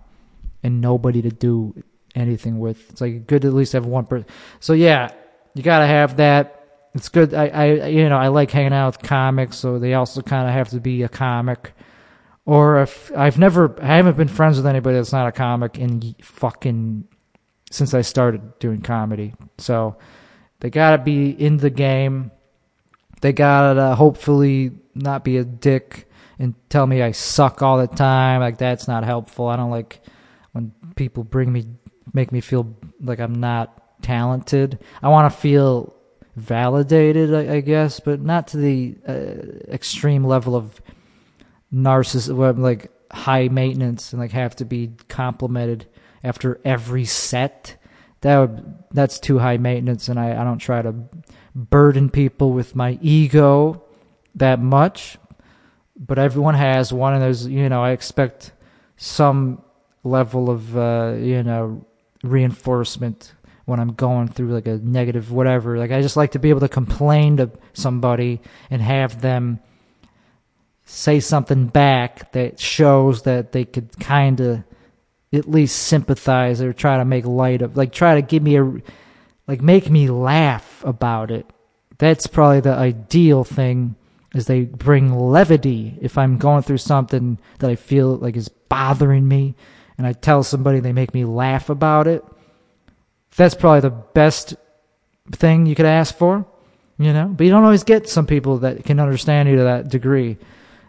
[0.63, 1.83] and nobody to do
[2.15, 2.89] anything with.
[2.89, 4.27] It's like good to at least have one person.
[4.59, 5.11] So yeah,
[5.53, 6.57] you gotta have that.
[6.95, 7.35] It's good.
[7.35, 10.53] I, I, you know, I like hanging out with comics, so they also kind of
[10.53, 11.73] have to be a comic.
[12.45, 16.15] Or if I've never, I haven't been friends with anybody that's not a comic in
[16.21, 17.07] fucking
[17.71, 19.33] since I started doing comedy.
[19.57, 19.97] So
[20.59, 22.31] they got to be in the game.
[23.21, 26.07] They got to hopefully not be a dick
[26.37, 28.41] and tell me I suck all the time.
[28.41, 29.47] Like that's not helpful.
[29.47, 30.01] I don't like
[30.51, 31.65] when people bring me
[32.13, 34.79] make me feel like I'm not talented.
[35.01, 35.95] I want to feel
[36.35, 40.81] validated, I, I, guess, but not to the uh, extreme level of
[41.73, 45.85] narcissism, like high maintenance and like have to be complimented
[46.23, 47.77] after every set.
[48.21, 50.93] That would, that's too high maintenance, and I, I don't try to
[51.55, 53.83] burden people with my ego
[54.35, 55.17] that much.
[55.97, 58.51] But everyone has one, and there's you know I expect
[58.97, 59.61] some
[60.03, 61.85] level of uh, you know
[62.23, 63.33] reinforcement
[63.65, 65.77] when I'm going through like a negative whatever.
[65.77, 69.59] Like I just like to be able to complain to somebody and have them
[70.85, 74.63] say something back that shows that they could kind of
[75.33, 78.73] at least sympathize or try to make light of like try to give me a
[79.47, 81.45] like make me laugh about it.
[81.97, 83.95] That's probably the ideal thing
[84.33, 89.27] is they bring levity if i'm going through something that i feel like is bothering
[89.27, 89.55] me
[89.97, 92.23] and i tell somebody they make me laugh about it.
[93.35, 94.55] That's probably the best
[95.31, 96.45] thing you could ask for
[97.01, 97.27] you know?
[97.27, 100.37] But you don't always get some people that can understand you to that degree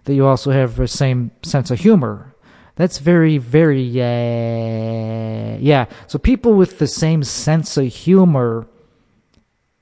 [0.05, 2.32] that you also have the same sense of humor
[2.75, 5.87] that's very, very, uh, yeah.
[6.07, 8.67] So people with the same sense of humor,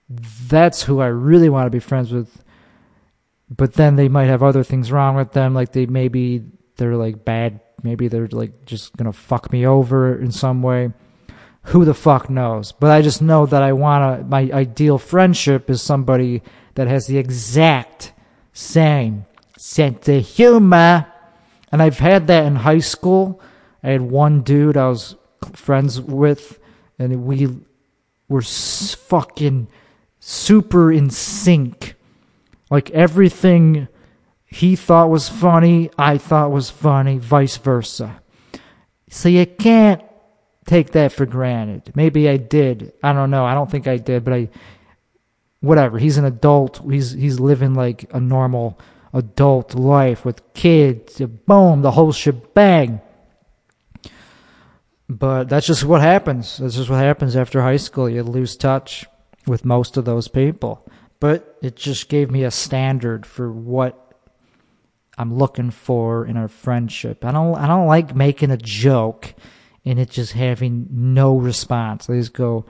[0.08, 2.42] that's who I really want to be friends with.
[3.48, 6.44] But then they might have other things wrong with them, like they maybe
[6.76, 10.92] they're like bad, maybe they're like just gonna fuck me over in some way.
[11.64, 12.72] Who the fuck knows?
[12.72, 16.42] But I just know that I want to, my ideal friendship is somebody
[16.74, 18.12] that has the exact
[18.52, 19.26] same
[19.58, 21.09] sense of humor.
[21.72, 23.40] And I've had that in high school.
[23.82, 25.16] I had one dude I was
[25.54, 26.58] friends with,
[26.98, 27.48] and we
[28.28, 29.68] were fucking
[30.18, 31.94] super in sync.
[32.70, 33.88] Like everything
[34.46, 38.20] he thought was funny, I thought was funny, vice versa.
[39.08, 40.02] So you can't
[40.66, 41.92] take that for granted.
[41.94, 42.92] Maybe I did.
[43.02, 43.44] I don't know.
[43.44, 44.48] I don't think I did, but I
[45.60, 45.98] whatever.
[45.98, 46.80] He's an adult.
[46.88, 48.78] He's he's living like a normal
[49.12, 51.20] adult life with kids.
[51.46, 53.00] Boom, the whole shebang.
[55.08, 56.58] But that's just what happens.
[56.58, 58.08] That's just what happens after high school.
[58.08, 59.06] You lose touch
[59.46, 60.86] with most of those people.
[61.18, 64.10] But it just gave me a standard for what
[65.18, 67.24] I'm looking for in a friendship.
[67.24, 69.34] I don't I don't like making a joke
[69.84, 72.06] and it just having no response.
[72.06, 72.64] They just go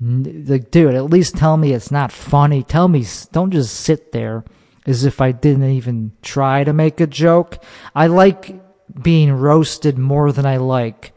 [0.00, 2.62] like dude, at least tell me it's not funny.
[2.62, 4.44] Tell me don't just sit there
[4.86, 7.62] as if I didn't even try to make a joke.
[7.94, 8.54] I like
[9.02, 11.12] being roasted more than I like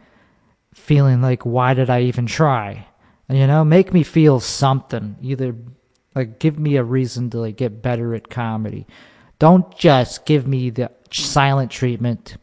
[0.73, 2.87] feeling like why did I even try?
[3.29, 5.15] You know, make me feel something.
[5.21, 5.55] Either
[6.13, 8.85] like give me a reason to like get better at comedy.
[9.39, 12.37] Don't just give me the silent treatment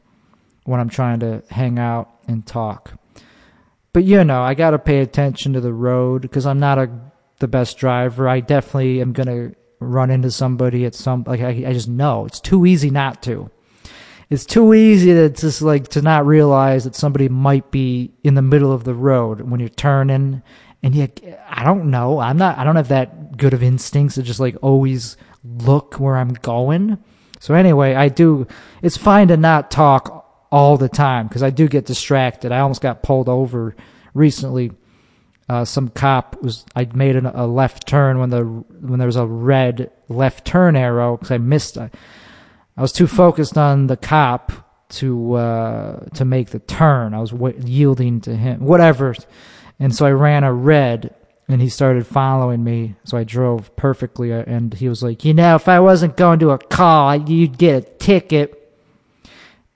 [0.64, 2.98] when I'm trying to hang out and talk.
[3.92, 6.90] But you know, I got to pay attention to the road because I'm not a
[7.40, 8.28] the best driver.
[8.28, 12.27] I definitely am going to run into somebody at some like I, I just know.
[12.27, 13.51] It's too easy not to
[14.31, 18.43] it's too easy to just like to not realize that somebody might be in the
[18.43, 20.43] middle of the road when you're turning
[20.85, 21.09] and you
[21.49, 22.21] I don't know.
[22.21, 26.16] I'm not I don't have that good of instincts to just like always look where
[26.16, 27.03] I'm going.
[27.40, 28.47] So anyway, I do
[28.83, 32.53] it's fine to not talk all the time because I do get distracted.
[32.53, 33.75] I almost got pulled over
[34.14, 34.71] recently.
[35.50, 39.16] Uh, some cop was I made an, a left turn when the when there was
[39.16, 41.76] a red left turn arrow because I missed.
[41.76, 41.90] I,
[42.76, 44.52] I was too focused on the cop
[44.90, 47.14] to uh, to make the turn.
[47.14, 49.12] I was w- yielding to him, whatever.
[49.80, 51.16] And so I ran a red,
[51.48, 52.94] and he started following me.
[53.02, 56.38] So I drove perfectly, uh, and he was like, "You know, if I wasn't going
[56.38, 58.72] to a call, you'd get a ticket."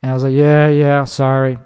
[0.04, 1.58] And I was like, "Yeah, yeah, sorry."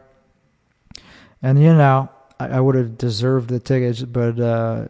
[1.43, 2.09] And you know,
[2.39, 4.89] I, I would have deserved the tickets, but uh,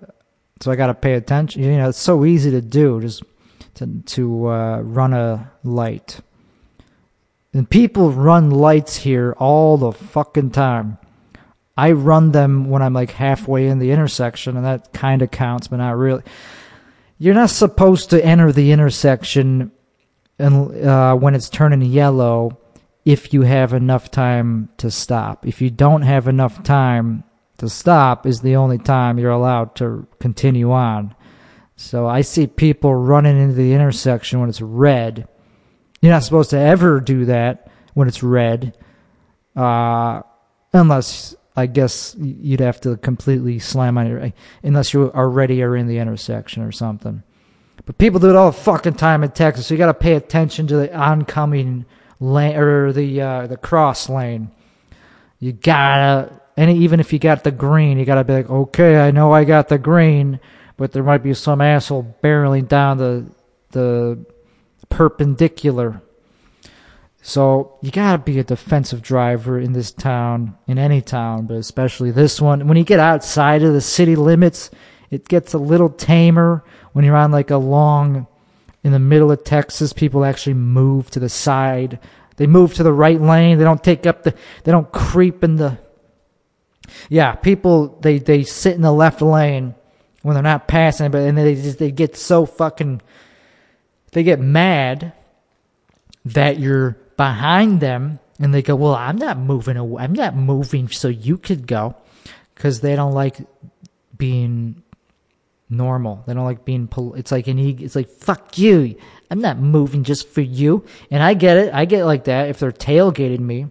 [0.61, 1.63] so I got to pay attention.
[1.63, 3.23] You know, it's so easy to do, just
[3.75, 6.21] to to uh, run a light.
[7.55, 10.99] And people run lights here all the fucking time.
[11.77, 15.69] I run them when I'm like halfway in the intersection, and that kind of counts,
[15.69, 16.23] but not really.
[17.19, 19.73] You're not supposed to enter the intersection
[20.39, 22.59] and, uh, when it's turning yellow
[23.05, 25.47] if you have enough time to stop.
[25.47, 27.25] If you don't have enough time
[27.59, 31.15] to stop, is the only time you're allowed to continue on.
[31.77, 35.29] So I see people running into the intersection when it's red
[36.01, 38.77] you're not supposed to ever do that when it's red,
[39.57, 40.23] uh,
[40.73, 45.89] unless I guess you'd have to completely slam on it, unless you already are in
[45.89, 47.25] the intersection or something.
[47.85, 50.15] But people do it all the fucking time in Texas, so you got to pay
[50.15, 51.85] attention to the oncoming
[52.21, 54.51] lane or the uh, the cross lane.
[55.41, 59.13] You gotta, and even if you got the green, you gotta be like, okay, I
[59.13, 60.41] know I got the green,
[60.77, 63.31] but there might be some asshole barreling down the
[63.71, 64.27] the
[64.89, 66.03] perpendicular.
[67.23, 72.11] So you gotta be a defensive driver in this town, in any town, but especially
[72.11, 72.67] this one.
[72.67, 74.69] When you get outside of the city limits,
[75.11, 76.65] it gets a little tamer.
[76.93, 78.27] When you're on like a long,
[78.83, 82.01] in the middle of Texas, people actually move to the side.
[82.37, 83.59] They move to the right lane.
[83.59, 85.79] They don't take up the, they don't creep in the,
[87.09, 89.75] yeah, people, they, they sit in the left lane
[90.23, 93.01] when they're not passing, but and they just, they get so fucking
[94.13, 95.13] they get mad
[96.25, 100.03] that you're behind them and they go, Well, I'm not moving away.
[100.03, 101.95] I'm not moving so you could go
[102.55, 103.37] because they don't like
[104.17, 104.83] being
[105.69, 106.25] normal.
[106.27, 107.85] They don't like being, pol- it's like an ego.
[107.85, 108.97] It's like, fuck you.
[109.31, 110.85] I'm not moving just for you.
[111.11, 111.75] And I get it.
[111.75, 113.67] I get like that if they're tailgating me.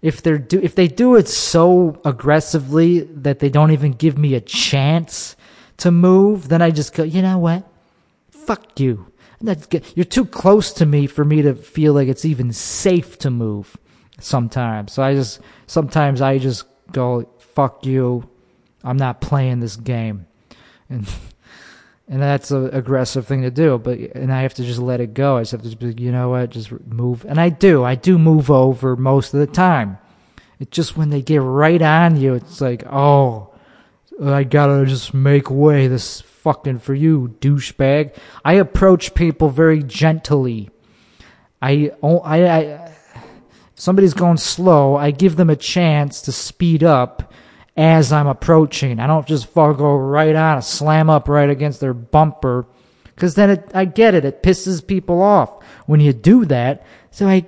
[0.00, 4.34] If they're do if they do it so aggressively that they don't even give me
[4.34, 5.36] a chance
[5.78, 7.64] to move, then I just go, you know what?
[8.30, 13.18] Fuck you you're too close to me for me to feel like it's even safe
[13.18, 13.76] to move
[14.18, 14.92] sometimes.
[14.92, 18.28] So I just, sometimes I just go, fuck you.
[18.82, 20.26] I'm not playing this game.
[20.88, 21.08] And,
[22.08, 25.12] and that's an aggressive thing to do, but, and I have to just let it
[25.12, 25.36] go.
[25.36, 27.26] I just have to be, you know what, just move.
[27.28, 29.98] And I do, I do move over most of the time.
[30.58, 33.52] It's just when they get right on you, it's like, oh,
[34.22, 38.16] I gotta just make way this fucking for you, douchebag.
[38.42, 40.70] I approach people very gently.
[41.60, 42.92] I, I, I,
[43.74, 47.32] somebody's going slow, I give them a chance to speed up
[47.78, 49.00] as I'm approaching.
[49.00, 52.66] I don't just go right on, and slam up right against their bumper,
[53.04, 54.26] because then it, I get it.
[54.26, 56.84] It pisses people off when you do that.
[57.10, 57.46] So I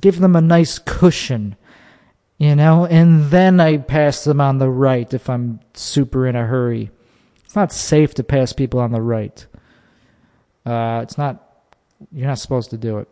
[0.00, 1.56] give them a nice cushion
[2.40, 6.46] you know, and then I pass them on the right if I'm super in a
[6.46, 6.90] hurry.
[7.44, 9.46] It's not safe to pass people on the right.
[10.64, 11.66] Uh, it's not,
[12.10, 13.08] you're not supposed to do it.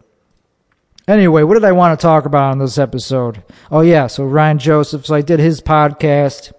[1.07, 3.45] Anyway, what did I want to talk about on this episode?
[3.71, 5.05] Oh yeah, so Ryan Joseph.
[5.05, 6.53] So I did his podcast.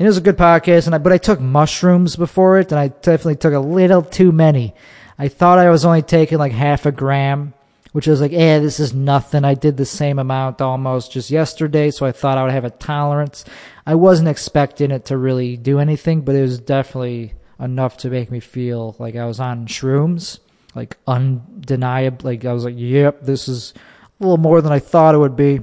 [0.00, 2.88] It was a good podcast, and I, but I took mushrooms before it, and I
[2.88, 4.74] definitely took a little too many.
[5.18, 7.52] I thought I was only taking like half a gram,
[7.92, 9.44] which was like, eh, this is nothing.
[9.44, 12.70] I did the same amount almost just yesterday, so I thought I would have a
[12.70, 13.44] tolerance.
[13.84, 18.30] I wasn't expecting it to really do anything, but it was definitely enough to make
[18.30, 20.38] me feel like I was on shrooms,
[20.74, 22.24] like undeniable.
[22.24, 23.74] Like I was like, yep, this is
[24.18, 25.60] a little more than I thought it would be.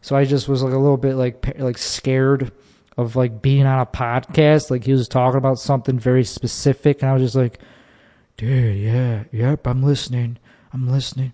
[0.00, 2.50] So I just was like a little bit like like scared
[2.98, 4.70] of like being on a podcast.
[4.70, 7.60] Like he was talking about something very specific, and I was just like,
[8.36, 10.36] dude, yeah, yep, I'm listening,
[10.72, 11.32] I'm listening.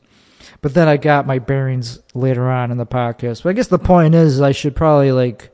[0.61, 3.43] But then I got my bearings later on in the podcast.
[3.43, 5.51] But I guess the point is, I should probably like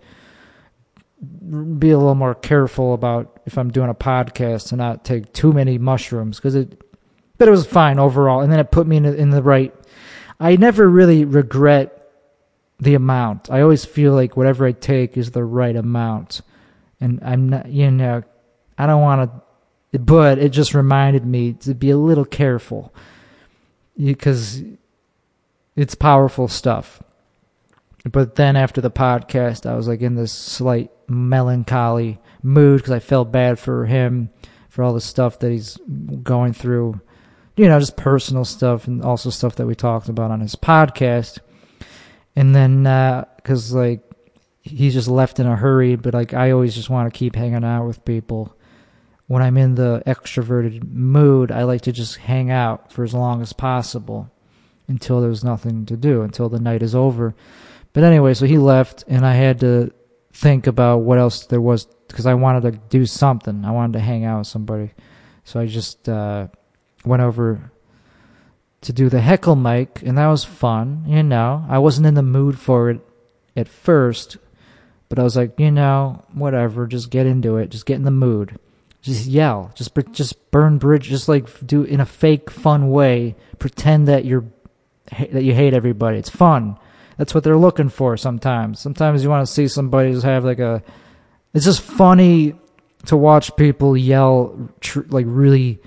[1.78, 5.52] be a little more careful about if I'm doing a podcast and not take too
[5.52, 6.82] many mushrooms because it.
[7.38, 9.74] But it was fine overall, and then it put me in, in the right.
[10.38, 11.99] I never really regret
[12.81, 13.51] the amount.
[13.51, 16.41] I always feel like whatever I take is the right amount,
[17.01, 17.68] and I'm not.
[17.68, 18.22] You know,
[18.78, 19.31] I don't want
[19.93, 22.95] to, but it just reminded me to be a little careful
[23.97, 24.62] because
[25.76, 27.03] it's powerful stuff.
[28.11, 32.99] But then after the podcast, I was like in this slight melancholy mood because I
[32.99, 34.31] felt bad for him
[34.70, 35.76] for all the stuff that he's
[36.22, 37.01] going through.
[37.57, 41.41] You know, just personal stuff and also stuff that we talked about on his podcast.
[42.37, 42.85] And then,
[43.37, 44.03] because uh, like
[44.62, 47.64] he's just left in a hurry, but like I always just want to keep hanging
[47.64, 48.57] out with people.
[49.26, 53.43] When I'm in the extroverted mood, I like to just hang out for as long
[53.43, 54.31] as possible
[54.89, 57.35] until there's nothing to do, until the night is over.
[57.93, 59.93] But anyway, so he left, and I had to
[60.33, 63.64] think about what else there was because I wanted to do something.
[63.64, 64.91] I wanted to hang out with somebody.
[65.45, 66.49] So I just uh,
[67.05, 67.70] went over
[68.83, 71.05] to do the heckle mic, and that was fun.
[71.07, 73.01] You know, I wasn't in the mood for it
[73.57, 74.39] at first,
[75.09, 78.11] but I was like, you know, whatever, just get into it, just get in the
[78.11, 78.59] mood,
[79.03, 84.09] just yell, just just burn bridge, just like do in a fake fun way, pretend
[84.09, 84.45] that you're
[85.11, 86.18] that you hate everybody.
[86.18, 86.78] It's fun.
[87.16, 88.81] That's what they're looking for sometimes.
[88.81, 90.83] Sometimes you want to see somebody just have like a.
[91.53, 92.55] It's just funny
[93.07, 95.81] to watch people yell tr- like really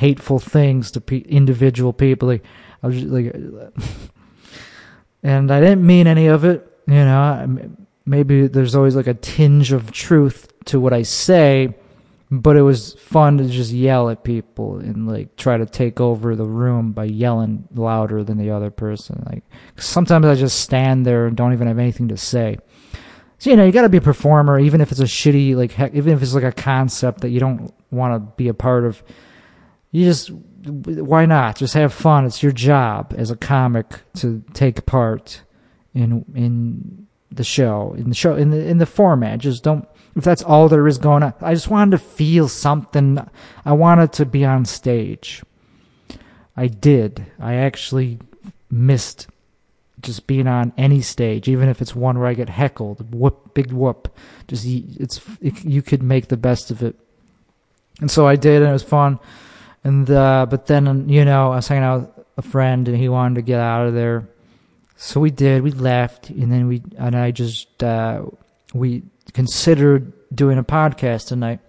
[0.00, 2.26] hateful things to pe- individual people.
[2.26, 2.42] Like
[2.82, 3.34] I was like,
[5.22, 6.66] and I didn't mean any of it.
[6.86, 7.70] You know,
[8.06, 11.74] maybe there's always like a tinge of truth to what I say,
[12.30, 16.34] but it was fun to just yell at people and like try to take over
[16.34, 19.42] the room by yelling louder than the other person like
[19.76, 22.56] sometimes i just stand there and don't even have anything to say
[23.38, 25.72] so you know you got to be a performer even if it's a shitty like
[25.72, 28.84] heck, even if it's like a concept that you don't want to be a part
[28.84, 29.02] of
[29.90, 34.86] you just why not just have fun it's your job as a comic to take
[34.86, 35.42] part
[35.94, 40.24] in in the show in the show in the in the format just don't if
[40.24, 41.34] that's all there is going on.
[41.40, 43.18] I just wanted to feel something.
[43.64, 45.42] I wanted to be on stage.
[46.56, 47.26] I did.
[47.38, 48.18] I actually
[48.70, 49.28] missed
[50.00, 53.14] just being on any stage, even if it's one where I get heckled.
[53.14, 54.14] Whoop, big whoop.
[54.48, 56.96] Just it's it, you could make the best of it.
[58.00, 59.18] And so I did, and it was fun.
[59.82, 63.08] And uh, but then you know I was hanging out with a friend, and he
[63.08, 64.28] wanted to get out of there.
[64.96, 65.62] So we did.
[65.62, 68.24] We left, and then we and I just uh,
[68.74, 69.02] we
[69.32, 71.60] considered doing a podcast tonight.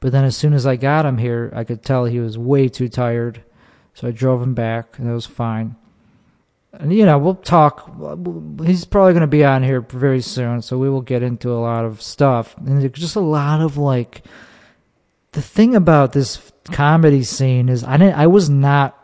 [0.00, 2.68] But then as soon as I got him here, I could tell he was way
[2.68, 3.42] too tired.
[3.92, 5.76] So I drove him back, and it was fine.
[6.72, 7.90] And, you know, we'll talk.
[8.64, 11.60] He's probably going to be on here very soon, so we will get into a
[11.60, 12.56] lot of stuff.
[12.56, 14.22] And there's just a lot of, like,
[15.32, 18.96] the thing about this comedy scene is I didn't, I was not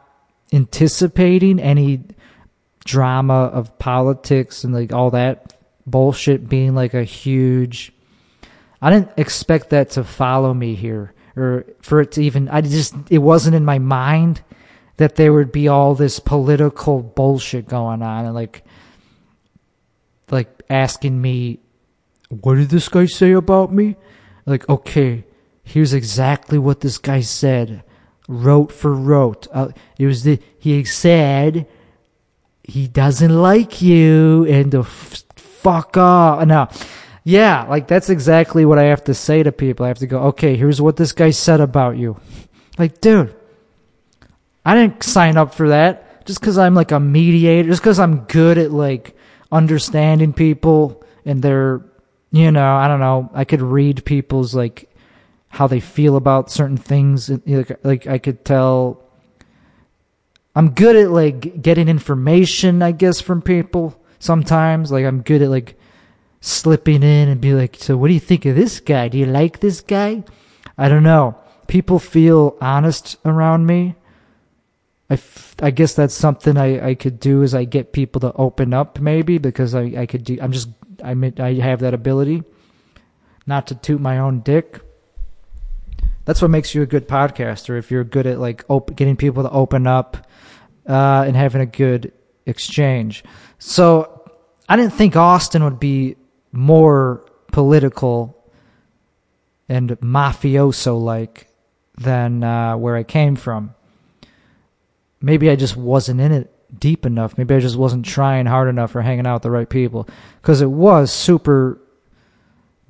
[0.52, 2.02] anticipating any
[2.84, 5.56] drama of politics and, like, all that
[5.86, 7.92] bullshit being, like, a huge
[8.80, 12.94] I didn't expect that to follow me here or for it to even I just
[13.10, 14.42] it wasn't in my mind
[14.98, 18.64] that there would be all this political bullshit going on and like
[20.30, 21.60] like asking me
[22.28, 23.96] what did this guy say about me?
[24.46, 25.24] like, okay,
[25.66, 27.82] here's exactly what this guy said,
[28.28, 29.46] wrote for wrote.
[29.52, 31.66] Uh, it was the he said
[32.62, 36.46] he doesn't like you and the f- fuck off.
[36.46, 36.68] No,
[37.24, 39.84] yeah, like that's exactly what I have to say to people.
[39.84, 42.18] I have to go, okay, here's what this guy said about you.
[42.78, 43.34] Like, dude,
[44.64, 48.20] I didn't sign up for that just because I'm like a mediator, just because I'm
[48.24, 49.16] good at like
[49.50, 51.82] understanding people and their,
[52.30, 54.88] you know, I don't know, I could read people's like
[55.56, 57.30] how they feel about certain things.
[57.30, 59.02] Like, like I could tell.
[60.54, 64.92] I'm good at like getting information, I guess, from people sometimes.
[64.92, 65.78] Like I'm good at like
[66.42, 69.08] slipping in and be like, so what do you think of this guy?
[69.08, 70.24] Do you like this guy?
[70.76, 71.38] I don't know.
[71.68, 73.94] People feel honest around me.
[75.08, 78.32] I, f- I guess that's something I, I could do is I get people to
[78.34, 80.68] open up maybe because I, I could do I'm just
[81.02, 82.42] I I have that ability
[83.46, 84.80] not to toot my own dick
[86.26, 89.44] that's what makes you a good podcaster if you're good at like op- getting people
[89.44, 90.26] to open up
[90.86, 92.12] uh, and having a good
[92.44, 93.24] exchange.
[93.58, 94.30] So
[94.68, 96.16] I didn't think Austin would be
[96.52, 98.36] more political
[99.68, 101.48] and mafioso like
[101.96, 103.74] than uh, where I came from.
[105.20, 107.38] Maybe I just wasn't in it deep enough.
[107.38, 110.08] Maybe I just wasn't trying hard enough or hanging out with the right people
[110.42, 111.80] because it was super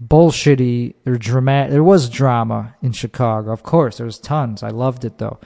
[0.02, 1.72] bullshitty or dramatic.
[1.72, 3.96] There was drama in Chicago, of course.
[3.96, 4.62] There was tons.
[4.62, 5.38] I loved it though.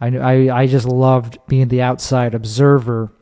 [0.00, 3.12] I I I just loved being the outside observer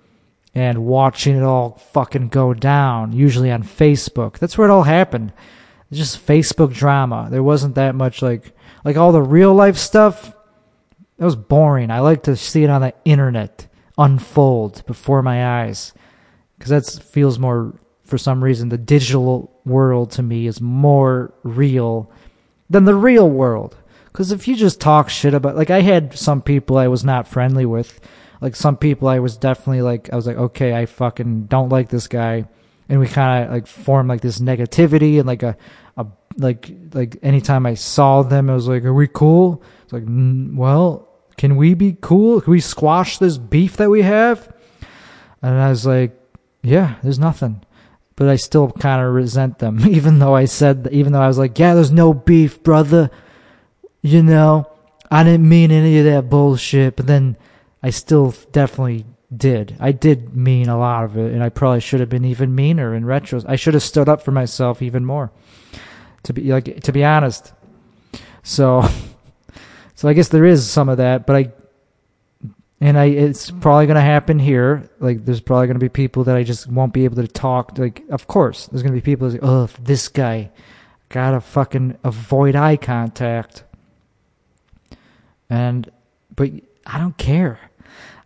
[0.55, 3.13] and watching it all fucking go down.
[3.13, 4.39] Usually on Facebook.
[4.39, 5.33] That's where it all happened.
[5.91, 7.29] Just Facebook drama.
[7.31, 8.53] There wasn't that much like
[8.85, 10.35] like all the real life stuff.
[11.19, 11.91] That was boring.
[11.91, 13.67] I like to see it on the internet
[13.97, 15.93] unfold before my eyes
[16.57, 17.75] because that feels more
[18.05, 22.11] for some reason the digital world to me is more real
[22.71, 23.77] than the real world.
[24.07, 27.29] Because if you just talk shit about, like, I had some people I was not
[27.29, 28.01] friendly with.
[28.41, 31.89] Like, some people I was definitely like, I was like, okay, I fucking don't like
[31.89, 32.47] this guy.
[32.89, 35.57] And we kind of like formed like this negativity and like a,
[35.97, 36.07] a,
[36.37, 39.63] like, like anytime I saw them, I was like, are we cool?
[39.85, 42.41] It's like, well, can we be cool?
[42.41, 44.53] Can we squash this beef that we have?
[45.43, 46.19] And I was like,
[46.63, 47.63] yeah, there's nothing
[48.19, 51.39] but I still kind of resent them, even though I said, even though I was
[51.39, 53.11] like, yeah, there's no beef, brother.
[54.03, 54.69] You know,
[55.09, 57.37] I didn't mean any of that bullshit, but then
[57.81, 59.77] I still definitely did.
[59.79, 62.93] I did mean a lot of it, and I probably should have been even meaner
[62.93, 63.41] in retro.
[63.47, 65.31] I should have stood up for myself even more.
[66.25, 67.53] To be like, to be honest.
[68.43, 68.83] So,
[69.95, 71.53] so I guess there is some of that, but I
[72.81, 74.89] and I it's probably going to happen here.
[75.01, 77.77] Like there's probably going to be people that I just won't be able to talk.
[77.79, 80.51] Like of course there's going to be people that say, "Oh, this guy
[81.09, 83.65] gotta fucking avoid eye contact."
[85.51, 85.91] And
[86.35, 86.51] but
[86.87, 87.59] I don't care.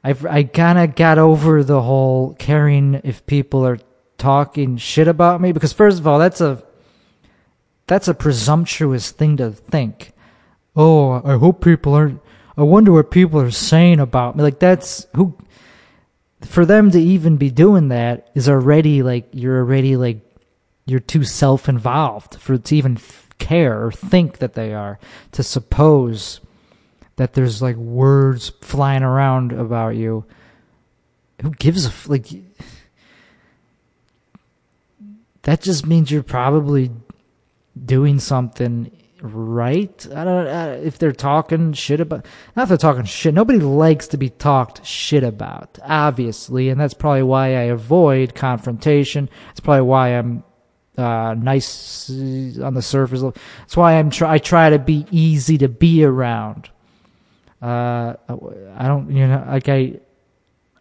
[0.05, 3.79] I've I kind of got over the whole caring if people are
[4.19, 6.63] talking shit about me because first of all that's a
[7.87, 10.13] that's a presumptuous thing to think.
[10.77, 12.21] Oh, I hope people aren't
[12.57, 14.43] I wonder what people are saying about me.
[14.43, 15.37] Like that's who
[16.45, 20.21] for them to even be doing that is already like you're already like
[20.87, 22.99] you're too self-involved for to even
[23.39, 24.99] care or think that they are
[25.33, 26.41] to suppose
[27.17, 30.25] that there's like words flying around about you
[31.41, 32.27] who gives a like
[35.43, 36.91] that just means you're probably
[37.85, 38.91] doing something
[39.23, 40.07] right.
[40.15, 42.27] I don't uh, if they're talking shit about.
[42.57, 43.33] Not if they're talking shit.
[43.35, 49.31] Nobody likes to be talked shit about, obviously, and that's probably why I avoid confrontation.
[49.51, 50.45] It's probably why I'm
[50.99, 53.23] uh, nice on the surface.
[53.23, 54.35] That's why I'm try.
[54.35, 56.69] I try to be easy to be around.
[57.61, 58.15] Uh,
[58.77, 60.01] I don't, you know, like I.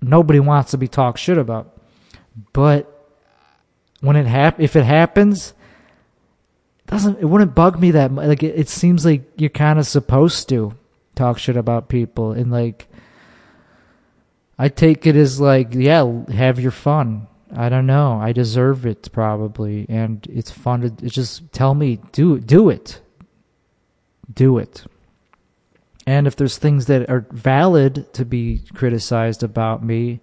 [0.02, 1.80] Nobody wants to be talked shit about,
[2.54, 2.88] but
[4.00, 5.54] when it hap- if it happens
[6.92, 8.28] doesn't it wouldn't bug me that much.
[8.28, 10.76] Like it, it seems like you're kind of supposed to
[11.16, 12.88] talk shit about people, and like
[14.60, 17.28] I take it as like yeah, have your fun.
[17.56, 18.20] I don't know.
[18.22, 23.02] I deserve it probably, and it's fun to just tell me do do it,
[24.32, 24.86] do it.
[26.06, 30.20] And if there's things that are valid to be criticized about me,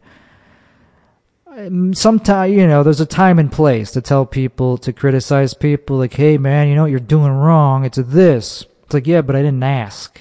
[1.92, 6.14] sometimes you know there's a time and place to tell people to criticize people like
[6.14, 6.90] hey man you know what?
[6.90, 7.84] You're doing wrong.
[7.84, 8.64] It's this.
[8.84, 10.20] It's like yeah but i didn't ask.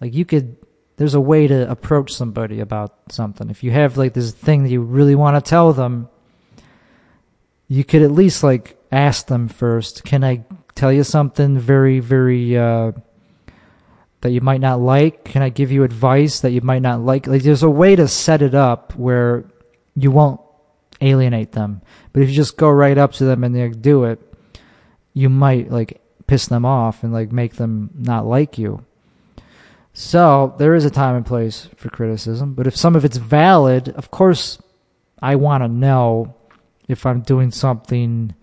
[0.00, 0.56] Like you could
[0.96, 3.50] there's a way to approach somebody about something.
[3.50, 6.08] If you have like this thing that you really want to tell them
[7.68, 10.44] you could at least like ask them first can i
[10.76, 12.92] tell you something very, very uh,
[14.20, 15.24] that you might not like?
[15.24, 17.26] Can I give you advice that you might not like?
[17.26, 19.44] Like, there's a way to set it up where
[19.96, 20.40] you won't
[21.00, 21.82] alienate them.
[22.12, 24.20] But if you just go right up to them and they do it,
[25.12, 28.84] you might like piss them off and like make them not like you.
[29.92, 33.88] So there is a time and place for criticism, but if some of it's valid,
[33.90, 34.58] of course
[35.22, 36.34] I want to know
[36.86, 38.34] if I'm doing something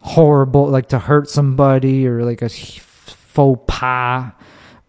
[0.00, 4.32] horrible, like to hurt somebody or like a faux pas.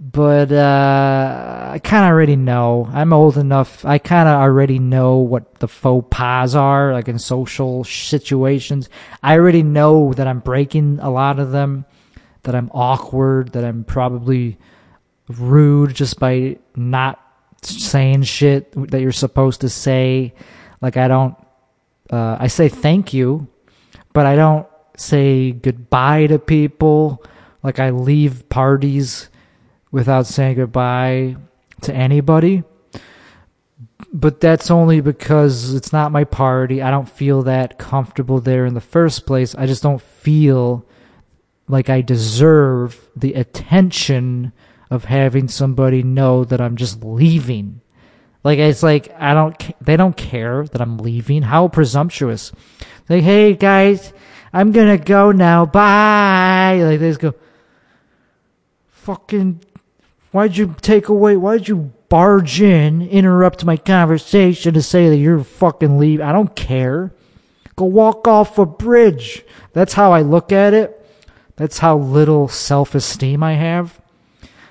[0.02, 2.90] But uh, I kind of already know.
[2.90, 3.84] I'm old enough.
[3.84, 8.90] I kind of already know what the faux pas are, like in social situations.
[9.22, 11.84] I already know that I'm breaking a lot of them,
[12.44, 14.58] that I'm awkward, that I'm probably
[15.28, 17.22] rude just by not
[17.62, 20.34] saying shit that you're supposed to say.
[20.82, 21.36] Like I don't,
[22.10, 23.50] uh, I say thank you,
[24.14, 27.24] but I don't say goodbye to people.
[27.64, 29.29] Like I leave parties
[29.92, 31.36] without saying goodbye
[31.82, 32.64] to anybody.
[34.12, 36.82] But that's only because it's not my party.
[36.82, 39.54] I don't feel that comfortable there in the first place.
[39.56, 40.86] I just don't feel
[41.68, 44.52] like I deserve the attention
[44.90, 47.82] of having somebody know that I'm just leaving.
[48.44, 51.44] Like it's like I don't they don't care that I'm leaving.
[51.44, 52.52] How presumptuous.
[53.08, 54.14] Like, "Hey guys,
[54.54, 55.66] I'm going to go now.
[55.66, 57.36] Bye." Like they just go
[58.88, 59.62] fucking
[60.32, 61.38] Why'd you take away?
[61.38, 66.22] Why'd you barge in, interrupt my conversation to say that you're fucking leave?
[66.22, 67.12] I don't care.
[67.76, 69.44] Go walk off a bridge.
[69.74, 70.96] That's how I look at it.
[71.56, 74.00] That's how little self esteem I have.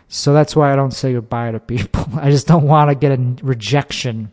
[0.09, 2.07] So that's why I don't say goodbye to people.
[2.15, 4.33] I just don't want to get a rejection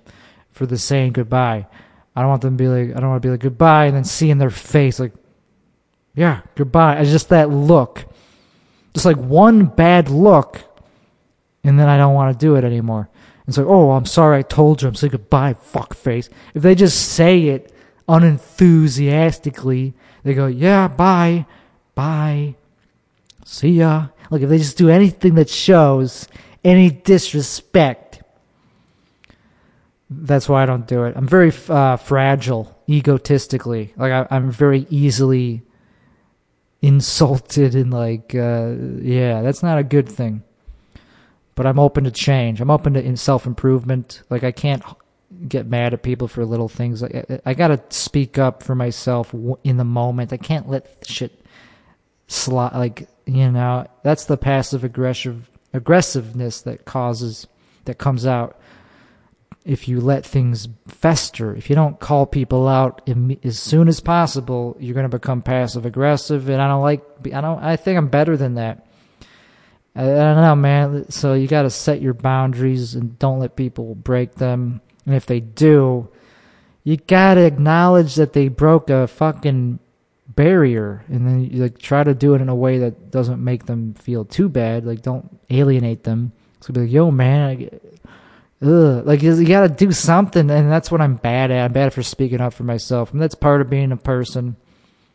[0.52, 1.68] for the saying goodbye.
[2.16, 3.96] I don't want them to be like, I don't want to be like goodbye and
[3.96, 5.14] then see in their face like,
[6.16, 7.00] yeah, goodbye.
[7.00, 8.06] It's just that look.
[8.94, 10.62] Just like one bad look
[11.66, 13.10] and then I don't want to do it anymore.
[13.48, 14.88] It's like, oh, I'm sorry I told you.
[14.88, 16.30] I'm saying goodbye, fuckface.
[16.54, 17.74] If they just say it
[18.08, 19.94] unenthusiastically,
[20.24, 21.46] they go, yeah, bye,
[21.96, 22.56] bye,
[23.44, 24.08] see ya.
[24.30, 26.28] Like if they just do anything that shows
[26.64, 28.22] any disrespect,
[30.10, 31.16] that's why I don't do it.
[31.18, 33.94] I'm very uh, fragile, egotistically.
[33.98, 35.64] Like I, am very easily
[36.82, 40.44] insulted and like, uh, yeah, that's not a good thing
[41.56, 42.62] but I'm open to change.
[42.62, 44.22] I'm open to self improvement.
[44.30, 44.84] Like I can't
[45.48, 47.04] get mad at people for little things.
[47.04, 49.34] I, I got to speak up for myself
[49.64, 50.32] in the moment.
[50.32, 51.44] I can't let shit
[52.28, 52.76] slide.
[52.76, 57.48] Like you know, that's the passive aggressive aggressiveness that causes
[57.86, 58.60] that comes out
[59.66, 61.56] if you let things fester.
[61.56, 63.10] If you don't call people out
[63.44, 66.50] as soon as possible, you're going to become passive aggressive.
[66.50, 67.04] And I don't like.
[67.26, 67.64] I don't.
[67.64, 68.86] I think I'm better than that.
[69.96, 71.10] I, don't know, man.
[71.10, 74.82] So you got to set your boundaries and don't let people break them.
[75.06, 76.10] And if they do,
[76.84, 79.80] you got to acknowledge that they broke a fucking
[80.28, 83.68] barrier and then you like try to do it in a way that doesn't make
[83.68, 84.86] them feel too bad.
[84.86, 86.34] Like don't alienate them.
[86.60, 89.06] So be like, yo, man, I, ugh.
[89.06, 91.66] Like you got to do something, and that's what I'm bad at.
[91.66, 94.56] I'm bad for speaking up for myself, and that's part of being a person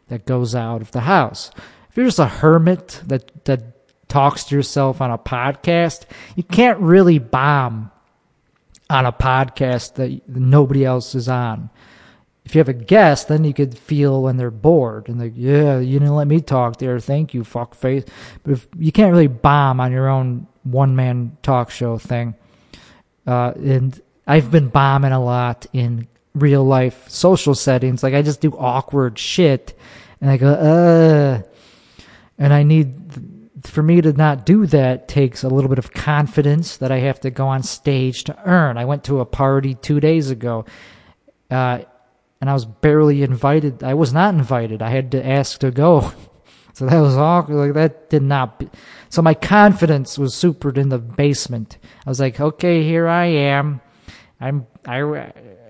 [0.09, 1.51] that goes out of the house.
[1.91, 3.70] If you're just a hermit that that
[4.11, 6.05] talks to yourself on a podcast,
[6.37, 7.91] you can't really bomb
[8.91, 11.71] on a podcast that nobody else is on.
[12.45, 15.79] If you have a guest, then you could feel when they're bored and like, yeah,
[15.79, 16.99] you didn't let me talk there.
[16.99, 18.05] Thank you, fuck face.
[18.43, 22.35] But if you can't really bomb on your own one man talk show thing.
[23.27, 28.03] Uh, and I've been bombing a lot in real life social settings.
[28.03, 29.79] Like I just do awkward shit
[30.21, 31.43] and I go, uh,
[32.39, 32.95] and I need
[33.71, 37.21] for me to not do that takes a little bit of confidence that I have
[37.21, 38.77] to go on stage to earn.
[38.77, 40.65] I went to a party two days ago,
[41.51, 41.81] uh,
[42.41, 43.83] and I was barely invited.
[43.83, 44.83] I was not invited.
[44.83, 46.13] I had to ask to go.
[46.73, 47.57] So that was awkward.
[47.57, 48.59] Like that did not.
[48.59, 48.71] Be,
[49.11, 51.77] so my confidence was supered in the basement.
[52.07, 53.83] I was like, okay, here I am.
[54.41, 54.67] I'm.
[54.87, 55.01] I.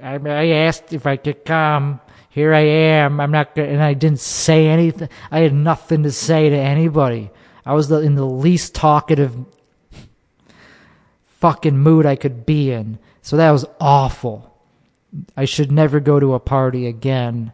[0.02, 2.00] I, I asked if I could come.
[2.28, 3.18] Here I am.
[3.18, 3.56] I'm not.
[3.58, 5.08] And I didn't say anything.
[5.32, 7.30] I had nothing to say to anybody.
[7.64, 9.36] I was the, in the least talkative
[11.26, 12.98] fucking mood I could be in.
[13.22, 14.46] So that was awful.
[15.36, 17.52] I should never go to a party again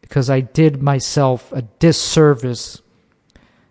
[0.00, 2.80] because I did myself a disservice.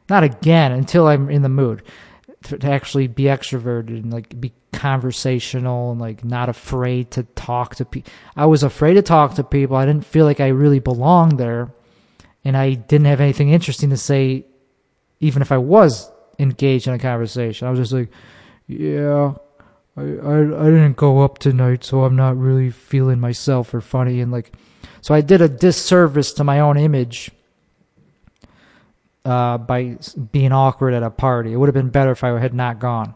[0.09, 1.84] Not again until I'm in the mood
[2.43, 7.76] to, to actually be extroverted and like be conversational and like not afraid to talk
[7.76, 8.11] to people.
[8.36, 9.76] I was afraid to talk to people.
[9.76, 11.72] I didn't feel like I really belonged there
[12.43, 14.45] and I didn't have anything interesting to say,
[15.20, 17.68] even if I was engaged in a conversation.
[17.68, 18.09] I was just like,
[18.68, 19.34] yeah,
[19.95, 24.22] I, I, I didn't go up tonight, so I'm not really feeling myself or funny.
[24.22, 24.53] And like,
[25.01, 27.32] so I did a disservice to my own image
[29.26, 29.97] uh, by
[30.32, 31.53] being awkward at a party.
[31.53, 33.15] It would have been better if I had not gone.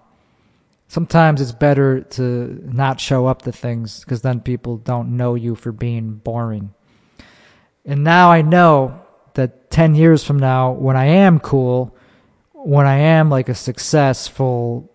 [0.88, 5.56] Sometimes it's better to not show up to things because then people don't know you
[5.56, 6.74] for being boring.
[7.86, 9.02] And now I know
[9.36, 11.96] that 10 years from now, when I am cool,
[12.54, 14.88] when I am like a successful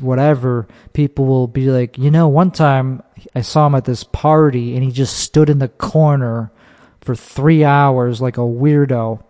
[0.00, 3.02] whatever, people will be like, you know, one time
[3.34, 6.52] I saw him at this party and he just stood in the corner
[7.00, 9.22] for three hours like a weirdo.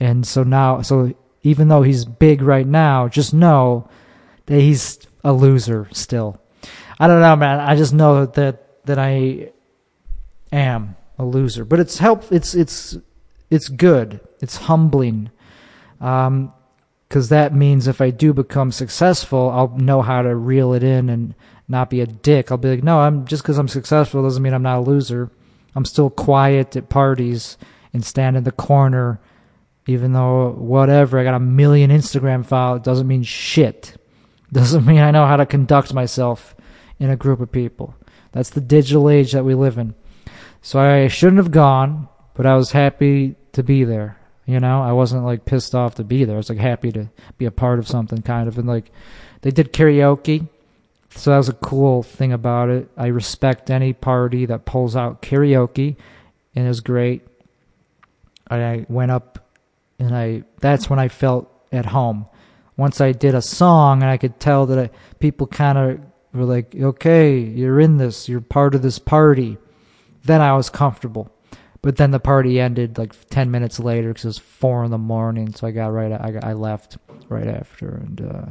[0.00, 3.88] And so now, so even though he's big right now, just know
[4.46, 6.40] that he's a loser still.
[6.98, 7.60] I don't know, man.
[7.60, 9.52] I just know that that I
[10.52, 12.30] am a loser, but it's help.
[12.32, 12.96] It's it's
[13.52, 14.20] it's good.
[14.40, 15.30] It's humbling.
[16.00, 16.52] Um,
[17.06, 21.10] because that means if I do become successful, I'll know how to reel it in
[21.10, 21.34] and
[21.68, 22.50] not be a dick.
[22.50, 25.30] I'll be like, no, I'm just because I'm successful doesn't mean I'm not a loser.
[25.74, 27.58] I'm still quiet at parties
[27.92, 29.20] and stand in the corner,
[29.86, 33.98] even though whatever I got a million Instagram followers doesn't mean shit.
[34.52, 36.54] Doesn't mean I know how to conduct myself
[36.98, 37.94] in a group of people.
[38.32, 39.94] That's the digital age that we live in.
[40.60, 44.18] So I shouldn't have gone, but I was happy to be there.
[44.46, 46.36] You know, I wasn't like pissed off to be there.
[46.36, 47.08] I was like happy to
[47.38, 48.58] be a part of something kind of.
[48.58, 48.90] And like
[49.42, 50.48] they did karaoke.
[51.10, 52.88] So that was a cool thing about it.
[52.96, 55.96] I respect any party that pulls out karaoke
[56.54, 57.22] and it was great.
[58.50, 59.38] I went up
[59.98, 62.26] and I that's when I felt at home.
[62.76, 66.00] Once I did a song and I could tell that I, people kind of
[66.32, 68.28] were like, "Okay, you're in this.
[68.28, 69.58] You're part of this party."
[70.24, 71.30] Then I was comfortable.
[71.82, 74.98] But then the party ended like ten minutes later because it was four in the
[74.98, 75.52] morning.
[75.52, 76.12] So I got right.
[76.12, 76.96] I I left
[77.28, 78.46] right after, and uh,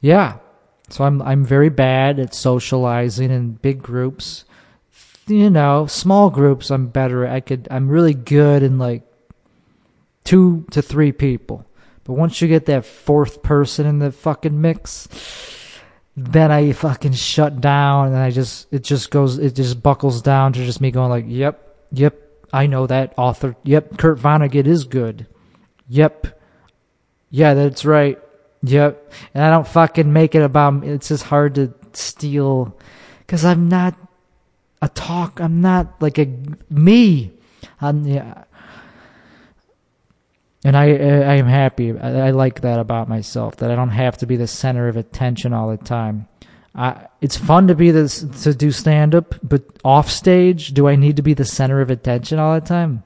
[0.00, 0.38] yeah.
[0.88, 4.44] So I'm I'm very bad at socializing in big groups.
[5.26, 7.26] You know, small groups I'm better.
[7.26, 7.68] I could.
[7.70, 9.02] I'm really good in like
[10.24, 11.66] two to three people.
[12.04, 15.08] But once you get that fourth person in the fucking mix,
[16.16, 20.52] then I fucking shut down and I just it just goes it just buckles down
[20.54, 22.20] to just me going like, Yep, yep,
[22.52, 23.56] I know that author.
[23.62, 25.26] Yep, Kurt Vonnegut is good.
[25.88, 26.38] Yep.
[27.30, 28.18] Yeah, that's right.
[28.62, 29.12] Yep.
[29.34, 30.88] And I don't fucking make it about me.
[30.88, 32.76] it's just hard to steal
[33.26, 33.94] cuz I'm not
[34.82, 35.40] a talk.
[35.40, 36.28] I'm not like a
[36.68, 37.32] me.
[37.80, 38.44] I'm yeah.
[40.64, 41.98] And I I am happy.
[41.98, 44.96] I, I like that about myself that I don't have to be the center of
[44.96, 46.26] attention all the time.
[46.74, 50.96] I, it's fun to be this to do stand up, but off stage, do I
[50.96, 53.02] need to be the center of attention all the time?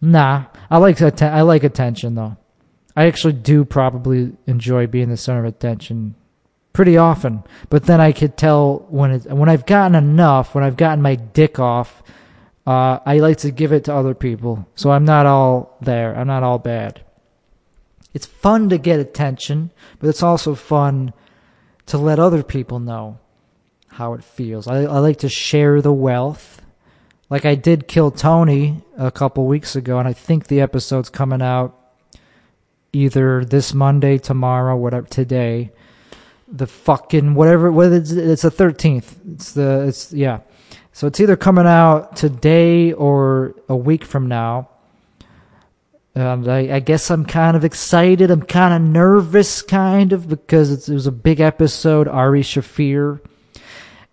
[0.00, 2.36] Nah, I like atten- I like attention though.
[2.96, 6.14] I actually do probably enjoy being the center of attention
[6.72, 7.42] pretty often.
[7.70, 11.14] But then I could tell when it when I've gotten enough, when I've gotten my
[11.14, 12.02] dick off,
[12.66, 14.66] uh, I like to give it to other people.
[14.74, 16.14] So I'm not all there.
[16.14, 17.00] I'm not all bad.
[18.12, 21.12] It's fun to get attention, but it's also fun
[21.86, 23.18] to let other people know
[23.88, 24.66] how it feels.
[24.66, 26.60] I, I like to share the wealth.
[27.30, 31.42] Like I did kill Tony a couple weeks ago, and I think the episode's coming
[31.42, 31.78] out
[32.92, 35.72] either this Monday, tomorrow, whatever, today.
[36.48, 39.18] The fucking whatever, it's, it's the thirteenth.
[39.32, 40.40] It's the it's yeah.
[40.92, 44.68] So it's either coming out today or a week from now.
[46.14, 48.30] And I, I, guess I'm kind of excited.
[48.30, 52.06] I'm kind of nervous, kind of, because it was a big episode.
[52.06, 53.20] Ari Shaffir.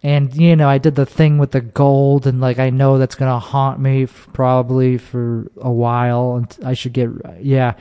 [0.01, 3.13] And, you know, I did the thing with the gold, and, like, I know that's
[3.13, 6.37] going to haunt me f- probably for a while.
[6.37, 7.75] And I should get, yeah.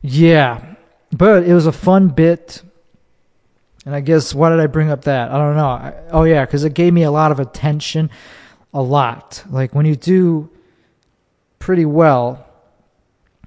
[0.00, 0.76] Yeah.
[1.12, 2.62] But it was a fun bit.
[3.84, 5.30] And I guess, why did I bring up that?
[5.30, 5.68] I don't know.
[5.68, 8.08] I, oh, yeah, because it gave me a lot of attention.
[8.72, 9.44] A lot.
[9.50, 10.48] Like, when you do
[11.58, 12.46] pretty well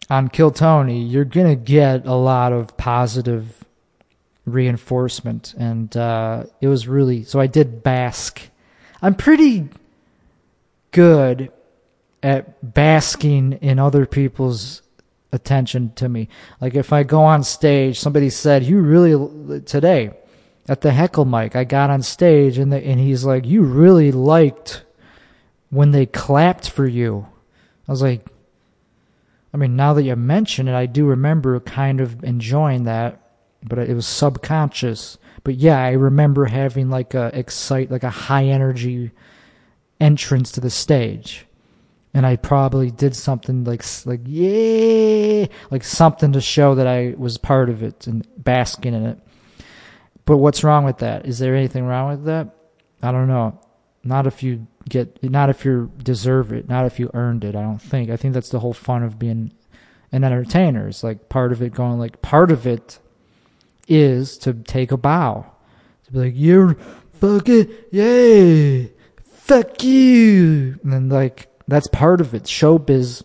[0.10, 3.66] on Kill Tony, you're gonna get a lot of positive
[4.46, 7.40] reinforcement, and uh, it was really so.
[7.40, 8.42] I did bask.
[9.02, 9.70] I'm pretty
[10.92, 11.52] good
[12.24, 14.82] at basking in other people's
[15.32, 16.30] attention to me.
[16.62, 20.12] Like if I go on stage, somebody said, "You really today."
[20.70, 24.12] At the heckle mic, I got on stage and the, and he's like, "You really
[24.12, 24.84] liked
[25.70, 27.26] when they clapped for you."
[27.88, 28.26] I was like,
[29.54, 33.22] I mean, now that you mention it, I do remember kind of enjoying that,
[33.64, 35.18] but it was subconscious.
[35.44, 39.12] But yeah, I remember having like a excite, like a high energy
[40.00, 41.46] entrance to the stage,
[42.14, 47.38] and I probably did something like like yeah, like something to show that I was
[47.38, 49.20] part of it and basking in it.
[50.26, 51.26] But what's wrong with that?
[51.26, 52.54] Is there anything wrong with that?
[53.02, 53.60] I don't know.
[54.08, 57.56] Not if you get not if you deserve it, not if you earned it.
[57.56, 58.10] I don't think.
[58.10, 59.52] I think that's the whole fun of being
[60.12, 60.88] an entertainer.
[60.88, 63.00] It's like part of it going like part of it
[63.88, 65.46] is to take a bow.
[66.06, 66.76] To be like, you're
[67.14, 68.94] fucking yay.
[69.22, 70.80] Fuck you.
[70.84, 72.44] And then like that's part of it.
[72.44, 73.24] Showbiz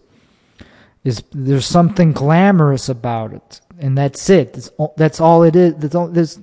[1.05, 4.53] is there's something glamorous about it, and that's it.
[4.53, 5.75] That's, that's all it is.
[5.77, 6.41] There's,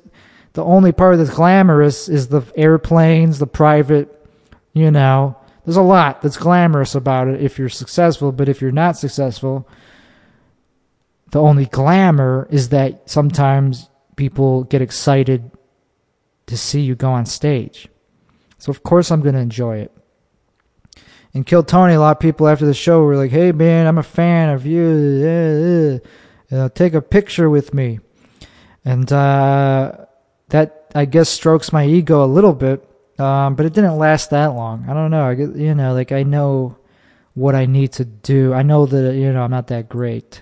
[0.54, 4.19] the only part that's glamorous is the airplanes, the private,
[4.80, 5.36] you know.
[5.66, 9.68] There's a lot that's glamorous about it if you're successful, but if you're not successful,
[11.32, 15.52] the only glamour is that sometimes people get excited
[16.48, 17.88] to see you go on stage.
[18.58, 19.96] So of course I'm going to enjoy it.
[21.34, 24.00] And Kill Tony, a lot of people after the show were like, "Hey man, I'm
[24.00, 26.02] a fan of you.
[26.52, 28.00] Uh, take a picture with me."
[28.84, 30.06] And uh,
[30.48, 32.89] that I guess strokes my ego a little bit,
[33.20, 34.86] um, but it didn't last that long.
[34.90, 35.26] I don't know.
[35.26, 36.78] I get, you know, like I know
[37.34, 38.54] what I need to do.
[38.54, 40.42] I know that you know I'm not that great.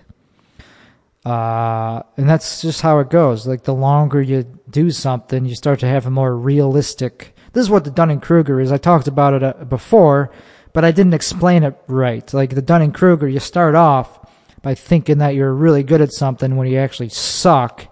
[1.26, 3.46] Uh, and that's just how it goes.
[3.46, 7.36] Like the longer you do something, you start to have a more realistic.
[7.52, 8.72] This is what the Dunning Kruger is.
[8.72, 10.32] I talked about it uh, before
[10.78, 12.32] but I didn't explain it right.
[12.36, 14.20] Like the Dunning Kruger, you start off
[14.62, 17.88] by thinking that you're really good at something when you actually suck.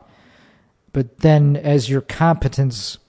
[0.94, 3.00] But then as your competence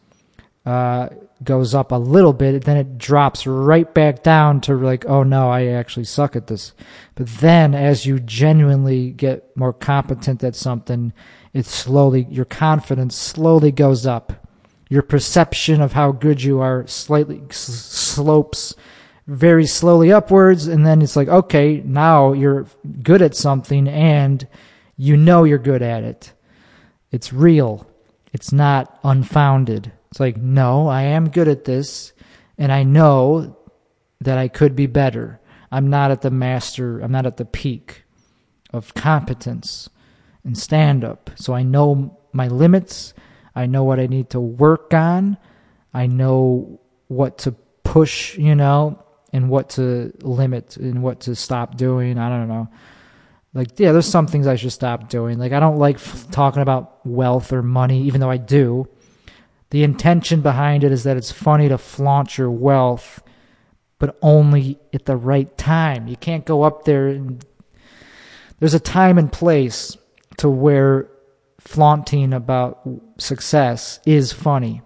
[0.64, 1.10] uh,
[1.44, 5.50] goes up a little bit, then it drops right back down to like, oh no,
[5.50, 6.72] I actually suck at this.
[7.14, 11.12] But then as you genuinely get more competent at something,
[11.52, 14.46] it slowly, your confidence slowly goes up.
[14.88, 18.74] Your perception of how good you are slightly slopes
[19.26, 22.64] very slowly upwards and then it's like okay now you're
[23.02, 24.46] good at something and
[24.96, 26.32] you know you're good at it
[27.10, 27.84] it's real
[28.32, 32.12] it's not unfounded it's like no i am good at this
[32.56, 33.56] and i know
[34.20, 35.38] that i could be better
[35.70, 38.04] i'm not at the master i'm not at the peak
[38.72, 39.90] of competence
[40.42, 43.12] and stand up so i know my limits
[43.54, 45.36] i know what i need to work on
[45.92, 47.52] i know what to
[47.84, 48.98] push you know
[49.36, 52.18] and what to limit and what to stop doing.
[52.18, 52.68] I don't know.
[53.52, 55.38] Like, yeah, there's some things I should stop doing.
[55.38, 58.88] Like, I don't like f- talking about wealth or money, even though I do.
[59.70, 63.22] The intention behind it is that it's funny to flaunt your wealth,
[63.98, 66.06] but only at the right time.
[66.06, 67.44] You can't go up there and
[68.58, 69.96] there's a time and place
[70.38, 71.08] to where
[71.58, 72.88] flaunting about
[73.18, 74.82] success is funny.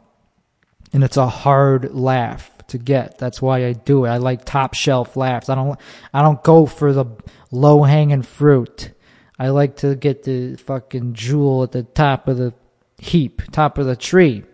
[0.92, 3.18] And it's a hard laugh to get.
[3.18, 4.08] That's why I do it.
[4.08, 5.48] I like top shelf laughs.
[5.48, 5.78] I don't
[6.12, 7.06] I don't go for the
[7.52, 8.90] low hanging fruit.
[9.38, 12.54] I like to get the fucking jewel at the top of the
[12.98, 14.44] heap, top of the tree.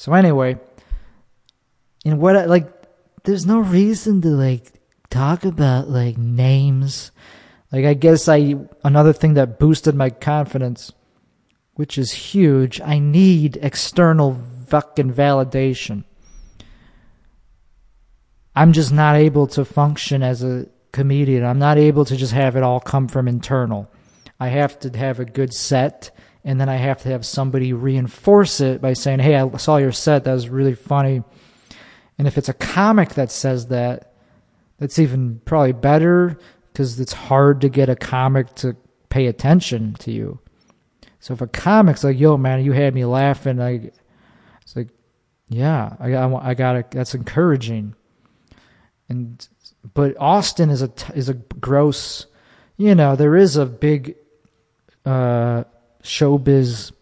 [0.00, 0.56] So anyway,
[2.06, 2.72] in what like
[3.24, 4.80] there's no reason to like
[5.10, 7.12] talk about like names.
[7.70, 10.90] Like I guess I another thing that boosted my confidence,
[11.74, 12.80] which is huge.
[12.80, 14.38] I need external
[14.68, 16.04] fucking validation.
[18.56, 21.44] I'm just not able to function as a comedian.
[21.44, 23.90] I'm not able to just have it all come from internal.
[24.40, 26.10] I have to have a good set,
[26.44, 29.92] and then I have to have somebody reinforce it by saying, Hey, I saw your
[29.92, 30.24] set.
[30.24, 31.22] That was really funny.
[32.18, 34.14] And if it's a comic that says that,
[34.78, 36.38] that's even probably better
[36.72, 38.76] because it's hard to get a comic to
[39.08, 40.40] pay attention to you.
[41.18, 43.90] So if a comic's like, "Yo, man, you had me laughing," I,
[44.62, 44.88] it's like,
[45.48, 46.90] yeah, I, I, I got it.
[46.92, 47.94] That's encouraging
[49.10, 49.46] and
[49.92, 52.26] but Austin is a is a gross,
[52.78, 54.14] you know, there is a big
[55.04, 55.64] uh,
[56.02, 56.92] showbiz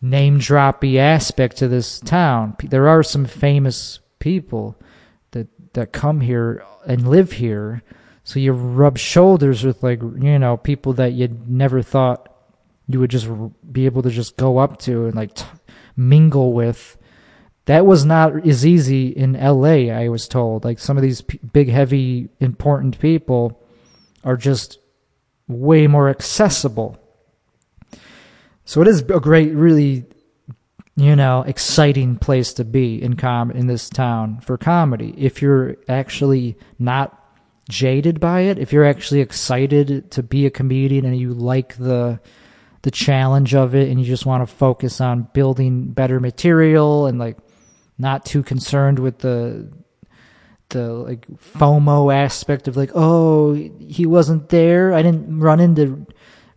[0.00, 2.56] name droppy aspect to this town.
[2.62, 4.76] There are some famous people
[5.32, 7.82] that that come here and live here,
[8.24, 12.28] so you rub shoulders with like you know people that you never thought
[12.88, 13.28] you would just
[13.72, 15.46] be able to just go up to and like t-
[15.96, 16.98] mingle with
[17.66, 20.64] that was not as easy in LA, I was told.
[20.64, 23.62] Like some of these p- big, heavy, important people
[24.24, 24.78] are just
[25.46, 26.98] way more accessible.
[28.72, 30.06] So it is a great, really,
[30.96, 35.14] you know, exciting place to be in com in this town for comedy.
[35.18, 37.22] If you're actually not
[37.68, 42.18] jaded by it, if you're actually excited to be a comedian and you like the
[42.80, 47.18] the challenge of it and you just want to focus on building better material and
[47.18, 47.36] like
[47.98, 49.70] not too concerned with the
[50.70, 54.94] the like FOMO aspect of like, oh, he wasn't there.
[54.94, 56.06] I didn't run into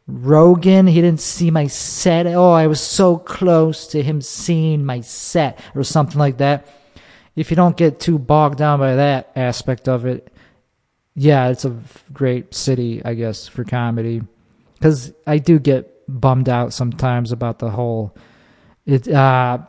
[0.08, 0.88] Rogan.
[0.88, 2.28] He didn't see my set.
[2.28, 6.68] Oh, I was so close to him seeing my set or something like that.
[7.36, 10.32] If you don't get too bogged down by that aspect of it,
[11.16, 11.78] yeah, it's a
[12.14, 14.22] great city, I guess, for comedy.
[14.76, 18.16] Because I do get bummed out sometimes about the whole.
[18.86, 19.60] It uh,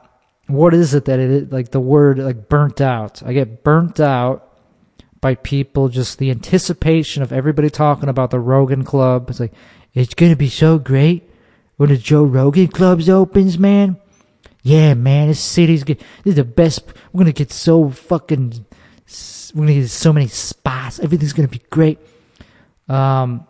[0.48, 3.22] what is it that it like the word like burnt out?
[3.24, 4.58] I get burnt out
[5.20, 9.30] by people just the anticipation of everybody talking about the Rogan Club.
[9.30, 9.54] It's like
[9.96, 11.28] it's gonna be so great
[11.78, 13.96] when the Joe Rogan Clubs opens, man.
[14.62, 15.98] Yeah, man, this city's good.
[16.22, 16.84] This is the best.
[17.12, 18.66] We're gonna get so fucking.
[19.54, 21.00] We're gonna get so many spots.
[21.00, 21.98] Everything's gonna be great.
[22.88, 23.46] Um,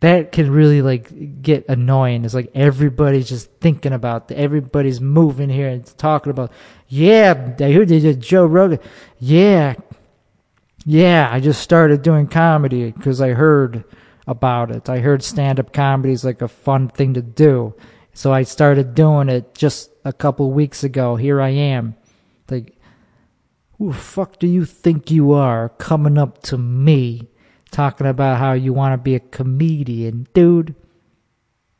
[0.00, 2.24] that can really like get annoying.
[2.24, 6.50] It's like everybody's just thinking about the, everybody's moving here and talking about,
[6.88, 8.80] yeah, I heard they did Joe Rogan.
[9.20, 9.74] Yeah,
[10.84, 13.84] yeah, I just started doing comedy because I heard
[14.26, 14.88] about it.
[14.88, 17.74] I heard stand up comedy is like a fun thing to do.
[18.12, 21.16] So I started doing it just a couple weeks ago.
[21.16, 21.96] Here I am.
[22.50, 22.76] Like,
[23.78, 27.28] who the fuck do you think you are coming up to me
[27.70, 30.74] talking about how you want to be a comedian, dude.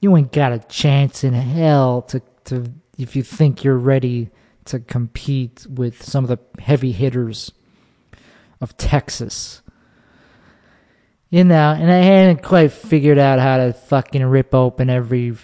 [0.01, 4.31] You ain't got a chance in hell to, to if you think you're ready
[4.67, 7.53] to compete with some of the heavy hitters
[8.61, 9.63] of Texas.
[11.31, 15.37] You know, and I hadn't quite figured out how to fucking rip open every.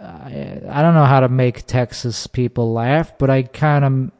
[0.00, 0.30] Uh,
[0.68, 4.10] I don't know how to make Texas people laugh, but I kind of,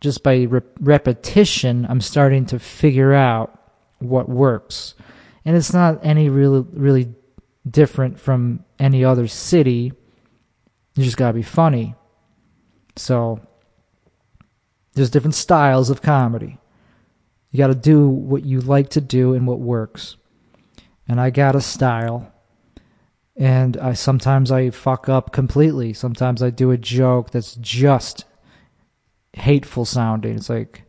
[0.00, 3.58] just by re- repetition, I'm starting to figure out
[4.00, 4.94] what works
[5.44, 7.14] and it's not any really really
[7.68, 9.92] different from any other city.
[10.94, 11.94] You just gotta be funny.
[12.96, 13.40] So
[14.94, 16.58] there's different styles of comedy.
[17.50, 20.16] You gotta do what you like to do and what works.
[21.12, 22.32] And I got a style.
[23.36, 25.92] And I sometimes I fuck up completely.
[25.92, 28.24] Sometimes I do a joke that's just
[29.34, 30.36] hateful sounding.
[30.36, 30.84] It's like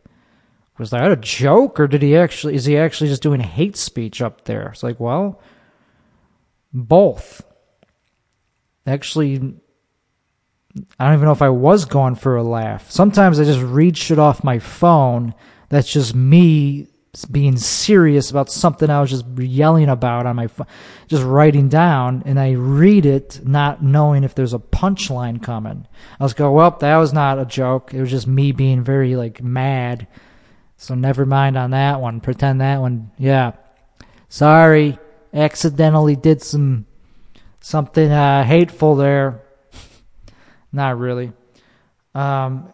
[0.78, 4.20] was that a joke or did he actually is he actually just doing hate speech
[4.20, 5.40] up there it's like well
[6.72, 7.42] both
[8.84, 9.36] actually
[10.98, 13.96] i don't even know if i was going for a laugh sometimes i just read
[13.96, 15.32] shit off my phone
[15.68, 16.88] that's just me
[17.30, 20.66] being serious about something i was just yelling about on my phone
[21.06, 25.86] just writing down and i read it not knowing if there's a punchline coming
[26.18, 29.14] i was go well that was not a joke it was just me being very
[29.16, 30.06] like mad
[30.84, 32.20] so never mind on that one.
[32.20, 33.52] Pretend that one, yeah.
[34.28, 34.98] Sorry,
[35.32, 36.86] accidentally did some
[37.60, 39.40] something uh, hateful there.
[40.72, 41.32] Not really.
[42.14, 42.72] Um,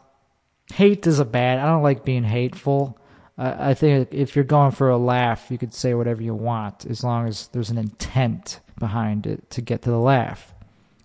[0.72, 1.58] hate is a bad.
[1.58, 2.98] I don't like being hateful.
[3.42, 7.02] I think if you're going for a laugh, you could say whatever you want as
[7.02, 10.52] long as there's an intent behind it to get to the laugh.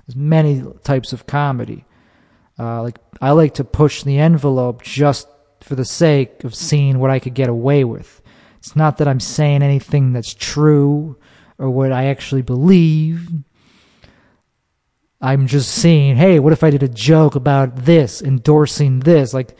[0.06, 1.86] There's many types of comedy.
[2.60, 5.30] Uh, like I like to push the envelope just
[5.62, 8.22] for the sake of seeing what I could get away with.
[8.58, 11.18] It's not that I'm saying anything that's true
[11.58, 13.30] or what I actually believe.
[15.22, 19.34] I'm just saying, hey, what if I did a joke about this, endorsing this?
[19.34, 19.58] Like,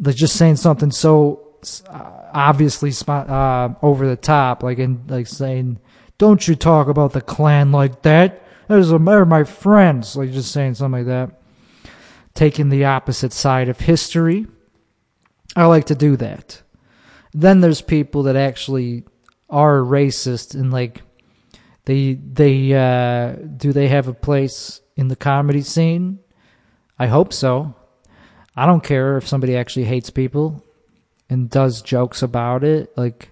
[0.00, 1.53] like just saying something so
[1.88, 5.78] uh, obviously uh, over the top, like in like saying,
[6.18, 8.42] "Don't you talk about the Klan like that?
[8.68, 11.40] Those are my friends." Like just saying something like that,
[12.34, 14.46] taking the opposite side of history.
[15.56, 16.62] I like to do that.
[17.32, 19.04] Then there's people that actually
[19.50, 21.02] are racist and like
[21.84, 26.20] they they uh, do they have a place in the comedy scene?
[26.98, 27.74] I hope so.
[28.56, 30.63] I don't care if somebody actually hates people
[31.28, 32.96] and does jokes about it.
[32.96, 33.30] Like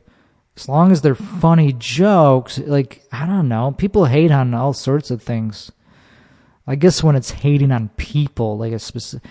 [0.56, 5.10] as long as they're funny jokes, like I don't know, people hate on all sorts
[5.10, 5.70] of things.
[6.66, 9.28] I guess when it's hating on people, like a specific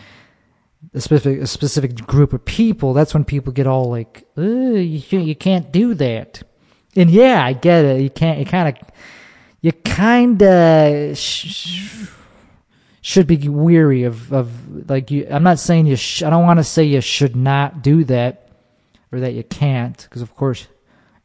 [0.93, 5.35] a specific a specific group of people, that's when people get all like, you you
[5.35, 6.43] can't do that.
[6.95, 8.01] And yeah, I get it.
[8.01, 8.39] You can't.
[8.39, 8.89] You kind of,
[9.61, 12.07] you kind of sh-
[13.01, 15.25] should be weary of of like you.
[15.29, 15.95] I'm not saying you.
[15.95, 18.50] Sh- I don't want to say you should not do that
[19.11, 20.67] or that you can't, because of course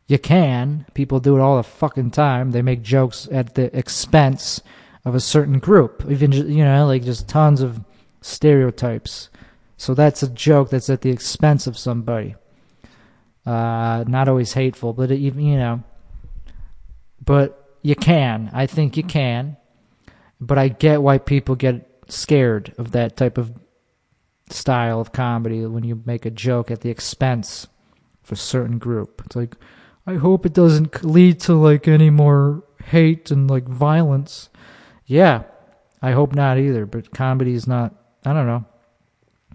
[0.06, 0.86] you can.
[0.94, 2.50] People do it all the fucking time.
[2.50, 4.60] They make jokes at the expense
[5.04, 7.80] of a certain group, even you know, like just tons of
[8.20, 9.30] stereotypes.
[9.76, 12.34] So that's a joke that's at the expense of somebody.
[13.44, 15.82] Uh, not always hateful, but it, you know.
[17.24, 18.50] But you can.
[18.52, 19.56] I think you can.
[20.40, 23.52] But I get why people get scared of that type of
[24.50, 27.66] style of comedy when you make a joke at the expense
[28.26, 29.22] of a certain group.
[29.24, 29.56] It's like,
[30.06, 34.48] I hope it doesn't lead to like any more hate and like violence.
[35.06, 35.44] Yeah,
[36.02, 36.86] I hope not either.
[36.86, 37.94] But comedy is not.
[38.24, 38.64] I don't know.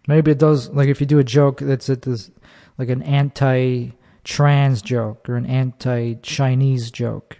[0.08, 0.70] Maybe it does.
[0.70, 2.32] Like if you do a joke that's at this,
[2.78, 7.38] like an anti-trans joke or an anti-Chinese joke,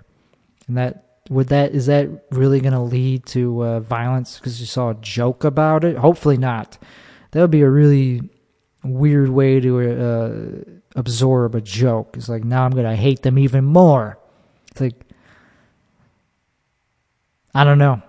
[0.68, 4.66] and that would that is that really going to lead to uh, violence because you
[4.66, 5.98] saw a joke about it?
[5.98, 6.78] Hopefully not.
[7.32, 8.30] That would be a really
[8.84, 12.16] weird way to uh, absorb a joke.
[12.18, 14.18] It's like now I'm to hate them even more.
[14.72, 14.96] It's like
[17.54, 18.02] I don't know.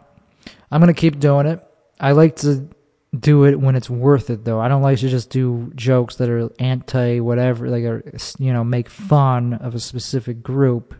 [0.70, 1.60] I'm to keep doing it.
[1.98, 2.68] I like to
[3.18, 4.60] do it when it's worth it though.
[4.60, 8.02] I don't like to just do jokes that are anti whatever like are
[8.38, 10.94] you know make fun of a specific group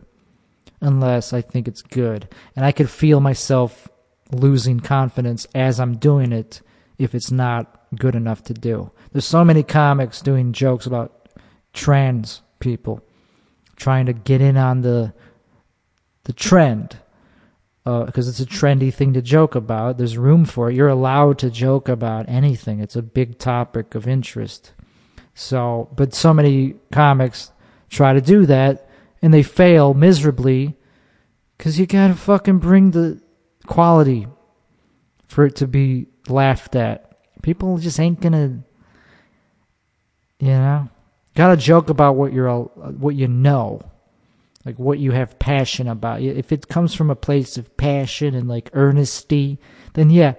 [0.81, 2.27] unless I think it's good.
[2.55, 3.87] And I could feel myself
[4.31, 6.61] losing confidence as I'm doing it
[6.97, 8.91] if it's not good enough to do.
[9.11, 11.22] There's so many comics doing jokes about
[11.73, 13.03] trans people
[13.75, 15.13] trying to get in on the
[16.23, 16.97] the trend
[17.83, 19.97] because uh, it's a trendy thing to joke about.
[19.97, 20.75] There's room for it.
[20.75, 22.79] You're allowed to joke about anything.
[22.79, 24.71] It's a big topic of interest.
[25.33, 27.51] So, but so many comics
[27.89, 28.89] try to do that
[29.21, 30.77] and they fail miserably
[31.57, 33.21] because you gotta fucking bring the
[33.65, 34.27] quality
[35.27, 37.17] for it to be laughed at.
[37.41, 38.63] People just ain't gonna,
[40.39, 40.89] you know,
[41.35, 43.81] gotta joke about what you're, what you know
[44.65, 46.21] like what you have passion about.
[46.21, 49.59] If it comes from a place of passion and like earnesty,
[49.93, 50.35] then yeah,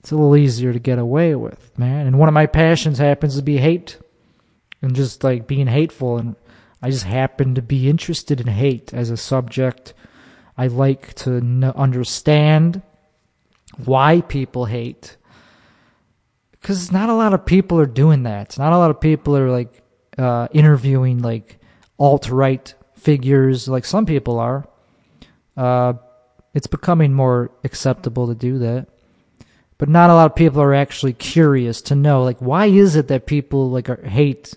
[0.00, 2.06] it's a little easier to get away with, man.
[2.06, 3.98] And one of my passions happens to be hate
[4.82, 6.18] and just like being hateful.
[6.18, 6.34] And
[6.82, 9.94] I just happen to be interested in hate as a subject.
[10.56, 11.36] I like to
[11.76, 12.82] understand
[13.84, 15.16] why people hate.
[16.60, 18.58] Because not a lot of people are doing that.
[18.58, 19.82] Not a lot of people are like
[20.16, 21.58] uh, interviewing like
[21.98, 24.68] alt right figures like some people are.
[25.56, 25.94] Uh,
[26.54, 28.88] it's becoming more acceptable to do that.
[29.78, 33.08] But not a lot of people are actually curious to know, like, why is it
[33.08, 34.54] that people like are, hate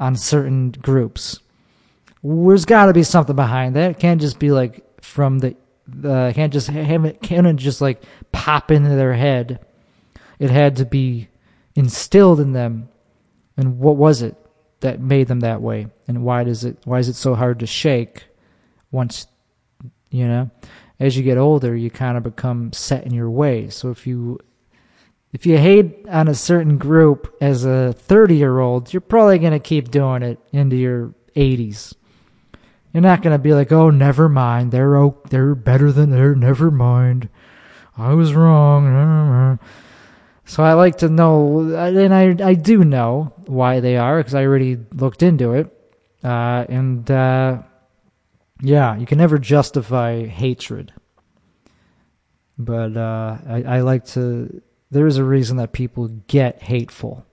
[0.00, 1.40] on certain groups?
[2.24, 3.90] There's got to be something behind that.
[3.90, 5.56] It can't just be like from the,
[6.02, 8.02] uh, can't just have it, can't just like
[8.32, 9.65] pop into their head.
[10.38, 11.28] It had to be
[11.74, 12.88] instilled in them.
[13.56, 14.36] And what was it?
[14.80, 15.88] that made them that way?
[16.08, 18.24] And why does it why is it so hard to shake
[18.90, 19.26] once
[20.10, 20.50] you know?
[20.98, 24.38] As you get older you kind of become set in your ways so if you
[25.32, 29.52] if you hate on a certain group as a 30 year old you're probably going
[29.52, 31.94] to keep doing it into your 80s
[32.94, 34.72] you're not going to be like oh never mind.
[34.72, 37.28] They're they're better than they're never mind.
[37.98, 39.58] I was wrong
[40.46, 44.44] so I like to know, and I I do know why they are because I
[44.44, 45.76] already looked into it,
[46.22, 47.62] uh, and uh,
[48.60, 50.92] yeah, you can never justify hatred,
[52.56, 54.62] but uh, I, I like to.
[54.92, 57.26] There is a reason that people get hateful,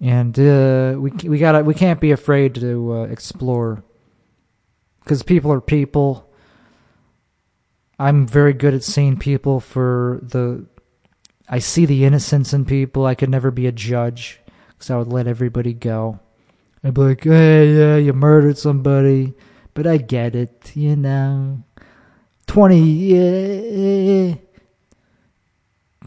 [0.00, 3.84] and uh, we we gotta we can't be afraid to uh, explore
[5.04, 6.32] because people are people.
[7.98, 10.66] I'm very good at seeing people for the
[11.52, 13.04] I see the innocence in people.
[13.04, 16.18] I could never be a judge because I would let everybody go.
[16.82, 19.34] I'd be like, hey, yeah, you murdered somebody,
[19.74, 21.62] but I get it, you know.
[22.46, 24.34] 20, yeah,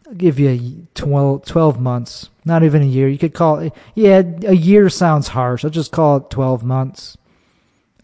[0.07, 3.07] I'll give you 12, 12 months, not even a year.
[3.07, 5.63] You could call it, yeah, a year sounds harsh.
[5.63, 7.17] I'll just call it 12 months.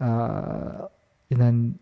[0.00, 0.86] Uh,
[1.28, 1.78] and then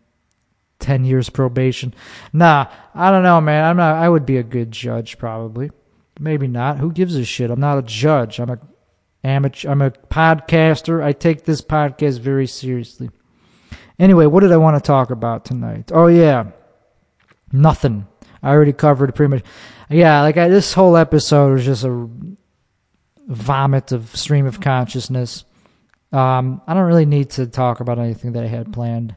[0.81, 1.93] 10 years probation.
[2.33, 3.63] Nah, I don't know, man.
[3.63, 5.71] I'm not I would be a good judge probably.
[6.19, 6.79] Maybe not.
[6.79, 7.49] Who gives a shit?
[7.49, 8.39] I'm not a judge.
[8.39, 8.59] I'm a
[9.23, 11.03] amateur I'm a podcaster.
[11.03, 13.09] I take this podcast very seriously.
[13.97, 15.91] Anyway, what did I want to talk about tonight?
[15.93, 16.47] Oh yeah.
[17.51, 18.07] Nothing.
[18.43, 19.43] I already covered pretty much.
[19.89, 22.09] Yeah, like I, this whole episode was just a
[23.27, 25.45] vomit of stream of consciousness.
[26.11, 29.15] Um, I don't really need to talk about anything that I had planned.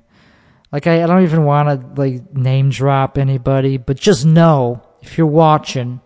[0.74, 5.16] Like I, I don't even want to like name drop anybody, but just know if
[5.16, 6.01] you're watching,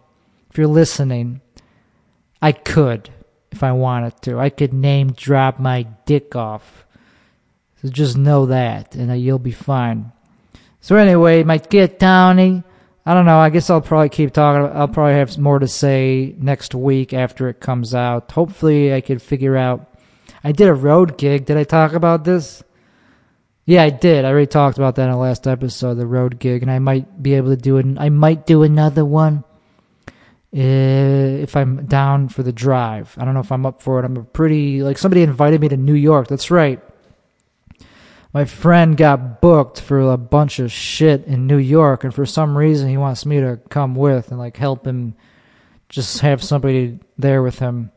[0.50, 1.40] if you're listening,
[2.42, 3.08] I could
[3.50, 4.38] if I wanted to.
[4.38, 6.84] I could name drop my dick off.
[7.80, 10.12] So just know that, and you'll be fine.
[10.82, 12.62] So anyway, my kid Tony.
[13.06, 13.38] I don't know.
[13.38, 14.70] I guess I'll probably keep talking.
[14.76, 18.32] I'll probably have more to say next week after it comes out.
[18.32, 19.98] Hopefully, I could figure out.
[20.44, 21.46] I did a road gig.
[21.46, 22.62] Did I talk about this?
[23.68, 24.24] Yeah, I did.
[24.24, 27.22] I already talked about that in the last episode, the road gig, and I might
[27.22, 27.84] be able to do it.
[27.98, 29.44] I might do another one.
[30.50, 33.14] if I'm down for the drive.
[33.18, 34.06] I don't know if I'm up for it.
[34.06, 36.28] I'm a pretty like somebody invited me to New York.
[36.28, 36.80] That's right.
[38.32, 42.56] My friend got booked for a bunch of shit in New York, and for some
[42.56, 45.14] reason he wants me to come with and like help him,
[45.90, 47.90] just have somebody there with him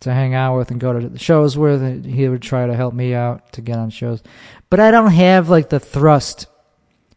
[0.00, 2.06] to hang out with and go to the shows with.
[2.06, 4.22] He would try to help me out to get on shows,
[4.70, 6.46] but I don't have like the thrust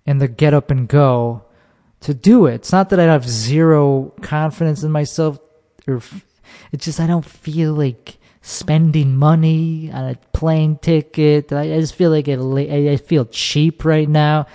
[0.05, 1.45] and the get up and go
[2.01, 2.55] to do it.
[2.55, 5.39] It's not that I have zero confidence in myself,
[5.87, 6.01] or
[6.71, 11.53] it's just I don't feel like spending money on a plane ticket.
[11.53, 14.47] I, I just feel like it, I feel cheap right now.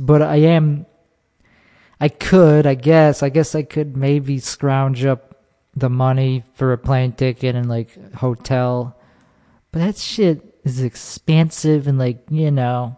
[0.00, 0.86] But I am.
[2.00, 3.22] I could, I guess.
[3.22, 5.36] I guess I could maybe scrounge up
[5.74, 8.96] the money for a plane ticket and like hotel.
[9.72, 12.96] But that shit is expansive and like you know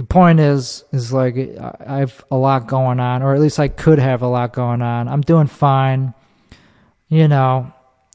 [0.00, 3.68] the point is is like I have a lot going on, or at least I
[3.68, 5.08] could have a lot going on.
[5.08, 6.14] I'm doing fine.
[7.10, 7.70] You know,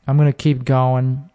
[0.07, 1.29] I'm gonna keep going,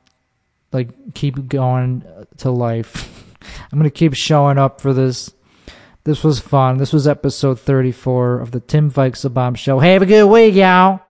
[0.73, 2.05] like keep going
[2.39, 3.37] to life.
[3.71, 5.33] I'm gonna keep showing up for this.
[6.03, 6.79] This was fun.
[6.79, 9.79] This was episode 34 of the Tim Vikes Show.
[9.79, 10.99] Have a good week, y'all.